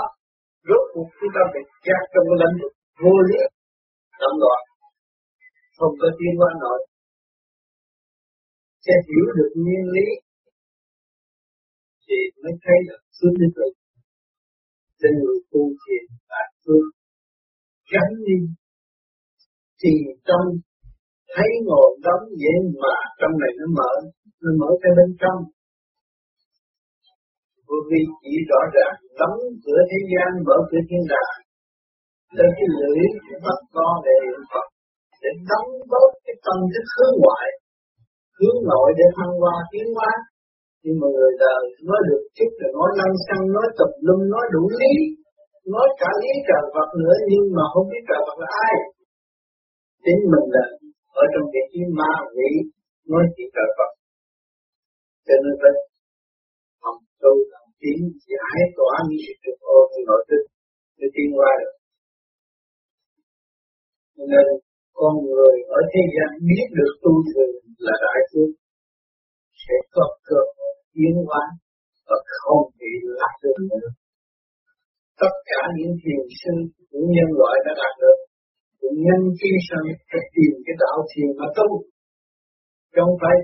rốt 0.68 0.84
cuộc 0.94 1.10
chúng 1.18 1.34
ta 1.36 1.44
bị 1.54 1.62
kẹt 1.86 2.04
trong 2.12 2.26
cái 2.30 2.38
lãnh 2.42 2.56
vực 2.62 2.74
vô 3.02 3.14
lý 3.30 3.42
động 4.22 4.38
loạn 4.44 4.62
không 5.78 5.94
có 6.02 6.08
tiến 6.18 6.34
qua 6.40 6.52
nổi 6.64 6.80
sẽ 8.86 8.94
hiểu 9.08 9.26
được 9.38 9.52
nguyên 9.64 9.84
lý 9.96 10.08
thì 12.06 12.18
mới 12.42 12.54
thấy 12.64 12.78
được 12.88 13.02
sự 13.18 13.28
đức 13.40 13.54
lực 13.62 13.74
trên 15.00 15.14
người 15.22 15.40
tu 15.52 15.64
thiền 15.82 16.06
và 16.30 16.42
phương 16.64 16.90
gắn 17.92 18.10
đi 18.28 18.40
thì 19.82 19.92
trong 20.28 20.46
thấy 21.36 21.50
ngồi 21.68 21.90
đóng 22.06 22.26
dễ 22.42 22.54
mà 22.82 22.96
trong 23.20 23.34
này 23.42 23.52
nó 23.60 23.66
mở 23.78 23.92
nó 24.44 24.52
mở 24.62 24.70
cái 24.82 24.92
bên 24.98 25.10
trong. 25.22 25.40
Vô 27.68 27.78
vi 27.90 28.02
chỉ 28.22 28.34
rõ 28.50 28.62
ràng 28.76 28.96
đóng 29.20 29.38
cửa 29.64 29.82
thế 29.90 30.00
gian, 30.12 30.30
mở 30.48 30.58
cửa 30.70 30.82
thiên 30.90 31.04
đàng 31.14 31.38
lên 32.38 32.50
cái 32.58 32.68
lưỡi 32.78 33.00
bắt 33.46 33.60
con 33.76 33.94
để 34.06 34.16
Phật, 34.52 34.68
để 35.22 35.32
đóng 35.50 35.70
bớt 35.92 36.10
cái 36.26 36.36
tâm 36.46 36.58
thức 36.72 36.86
hướng 36.96 37.16
ngoại, 37.22 37.48
hướng 38.38 38.60
nội 38.70 38.90
để 39.00 39.06
thăng 39.18 39.34
hoa 39.42 39.56
tiến 39.72 39.88
hóa. 39.98 40.12
Nhưng 40.84 40.98
mà 41.02 41.08
người 41.16 41.34
đời 41.44 41.62
nói 41.88 42.00
được 42.08 42.24
chút 42.38 42.52
là 42.60 42.68
nói 42.78 42.90
lăng 43.00 43.16
xăng, 43.26 43.44
nói 43.56 43.68
tập 43.78 43.92
lum 44.06 44.22
nói 44.34 44.46
đủ 44.54 44.64
lý, 44.80 44.94
nói 45.74 45.88
cả 46.02 46.10
lý 46.22 46.34
trời 46.48 46.64
Phật 46.74 46.90
nữa, 47.02 47.16
nhưng 47.32 47.46
mà 47.56 47.64
không 47.74 47.86
biết 47.92 48.04
trời 48.10 48.22
Phật 48.26 48.38
là 48.44 48.50
ai. 48.68 48.76
Chính 50.06 50.22
mình 50.32 50.48
là 50.56 50.66
ở 51.22 51.24
trong 51.32 51.46
vị 51.54 51.64
trí 51.72 51.82
ma 52.00 52.12
quỷ, 52.36 52.50
nói 53.12 53.24
chuyện 53.34 53.50
trời 53.56 53.70
Phật. 53.78 53.92
Cho 55.28 55.36
nên 55.44 55.54
phải 55.62 55.74
học 56.84 56.98
tu 57.22 57.34
làm 57.52 57.68
tiến, 57.82 58.00
giải 58.30 58.60
tỏa 58.78 58.94
những 59.08 59.22
sự 59.26 59.34
trực 59.44 59.58
ô 59.76 59.78
trong 59.92 60.06
nội 60.10 60.22
thức 60.30 60.44
để 61.00 61.08
tiến 61.16 61.30
qua 61.38 61.52
được 61.60 61.74
nên 64.32 64.48
con 64.98 65.14
người 65.26 65.56
ở 65.78 65.80
thế 65.92 66.02
gian 66.16 66.30
biết 66.48 66.66
được 66.78 66.94
tu 67.04 67.14
thường 67.30 67.56
là 67.86 67.96
đại 68.06 68.20
phước, 68.30 68.52
sẽ 69.64 69.76
có 69.96 70.06
cơ 70.28 70.40
hội 70.56 70.74
tiến 70.94 71.16
hóa 71.28 71.44
và 72.08 72.18
không 72.38 72.64
bị 72.80 72.92
lạc 73.20 73.34
được 73.44 73.58
nữa. 73.72 73.90
Tất 75.22 75.34
cả 75.50 75.62
những 75.78 75.94
thiền 76.02 76.22
sư 76.40 76.54
của 76.90 77.04
nhân 77.16 77.30
loại 77.40 77.56
đã 77.66 77.74
đạt 77.82 77.94
được, 78.02 78.18
cũng 78.80 78.98
nhân 79.06 79.22
khi 79.40 79.52
sang 79.68 79.88
phải 80.10 80.24
tìm 80.36 80.54
cái 80.66 80.76
đạo 80.84 80.98
thiền 81.10 81.30
mà 81.40 81.48
tu. 81.58 81.70
Không 82.96 83.14
phải 83.22 83.38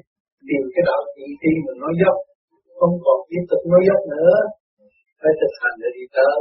tìm 0.47 0.63
cái 0.73 0.83
đạo 0.89 1.01
thị 1.13 1.25
khi 1.41 1.51
mình 1.65 1.79
nói 1.83 1.93
dốc, 2.01 2.17
không 2.77 2.95
còn 3.05 3.17
tiếp 3.29 3.43
tục 3.49 3.61
nói 3.71 3.81
dốc 3.87 4.01
nữa. 4.13 4.35
Phải 5.21 5.33
thực 5.39 5.53
hành 5.61 5.77
để 5.81 5.89
đi 5.97 6.05
tới. 6.17 6.37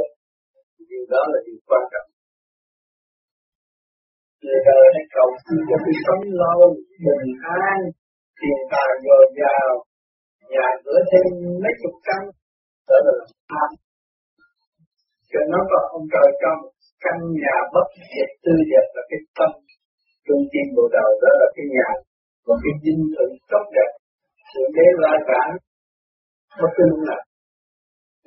Đời 5.25 5.33
hãy 5.33 5.41
cầu 5.41 5.43
xin 5.45 5.57
cho 5.69 5.77
tôi 5.83 5.95
sống 6.05 6.23
lâu 6.41 6.59
bình 7.05 7.25
an 7.65 7.79
tiền 8.39 8.59
tài 8.71 8.91
dồi 9.05 9.23
dào 9.39 9.69
nhà 10.53 10.67
cửa 10.83 10.99
thêm 11.09 11.27
mấy 11.63 11.73
chục 11.81 11.95
căn. 12.07 12.21
Đó 12.89 12.97
là 13.05 13.13
tham 13.51 13.69
cho 15.31 15.39
nó 15.53 15.59
có 15.71 15.79
ông 15.97 16.05
trời 16.13 16.29
trong 16.41 16.59
căn 17.03 17.17
nhà 17.43 17.55
bất 17.73 17.87
diệt 18.11 18.29
tư 18.43 18.53
đẹp 18.71 18.87
là 18.95 19.01
cái 19.09 19.19
tâm. 19.37 19.51
Trung 20.27 20.43
tâm 20.51 20.65
bộ 20.75 20.85
đầu 20.97 21.09
đó 21.23 21.31
là 21.41 21.47
cái 21.55 21.65
nhà 21.75 21.89
và 22.45 22.55
cái 22.63 22.73
dinh 22.83 23.03
thự 23.15 23.27
tốt 23.51 23.65
đẹp. 23.75 23.91
Sự 24.51 24.61
đế 24.75 24.87
la 25.03 25.13
cả 25.29 25.43
bất 26.61 26.71
cứ 26.75 26.83
lúc 26.91 27.01
nào. 27.09 27.23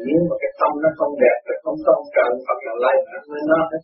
Nếu 0.07 0.21
mà 0.29 0.37
cái 0.43 0.53
tâm 0.61 0.73
nó 0.83 0.91
không 0.99 1.15
đẹp 1.25 1.37
thì 1.47 1.55
không 1.65 1.79
có 1.85 1.91
ông 2.01 2.09
trời 2.17 2.31
hoặc 2.47 2.59
là 2.67 2.75
lai 2.85 2.97
nó 3.13 3.19
với 3.31 3.43
nó 3.53 3.61
hết 3.71 3.83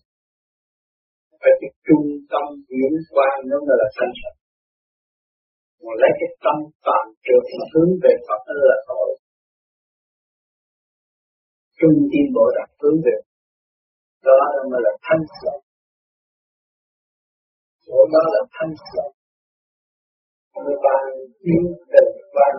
phải 1.45 1.55
cái 1.61 1.71
trung 1.87 2.07
tâm 2.33 2.45
diễn 2.71 2.93
quan, 3.15 3.35
nó 3.51 3.57
mới 3.67 3.77
là 3.83 3.89
thanh 3.97 4.15
sạch 4.21 4.39
mà 5.85 5.93
lấy 6.03 6.13
cái 6.21 6.31
tâm 6.45 6.57
tạm 6.87 7.05
trượt 7.25 7.45
mà 7.59 7.65
hướng 7.73 7.93
về 8.03 8.13
Phật 8.27 8.41
đó 8.49 8.55
là 8.71 8.79
tội 8.89 9.09
trung 11.79 11.99
tâm 12.11 12.27
bộ 12.35 12.45
đặt 12.59 12.69
hướng 12.81 12.99
về 13.07 13.17
đó 14.27 14.37
mới 14.71 14.81
là 14.87 14.93
thanh 15.07 15.25
sạch. 15.41 15.61
Chỗ 17.87 17.99
đó 18.15 18.23
là 18.35 18.43
thanh 18.57 18.75
sạch. 18.91 19.13
Người 20.65 20.77
bạn 20.85 21.03
yêu 21.51 21.65
tình 21.93 22.13
quan 22.35 22.55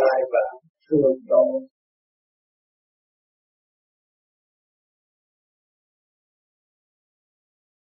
lai 0.00 0.18
và 0.32 0.44
thương 0.84 1.12
tội 1.28 1.50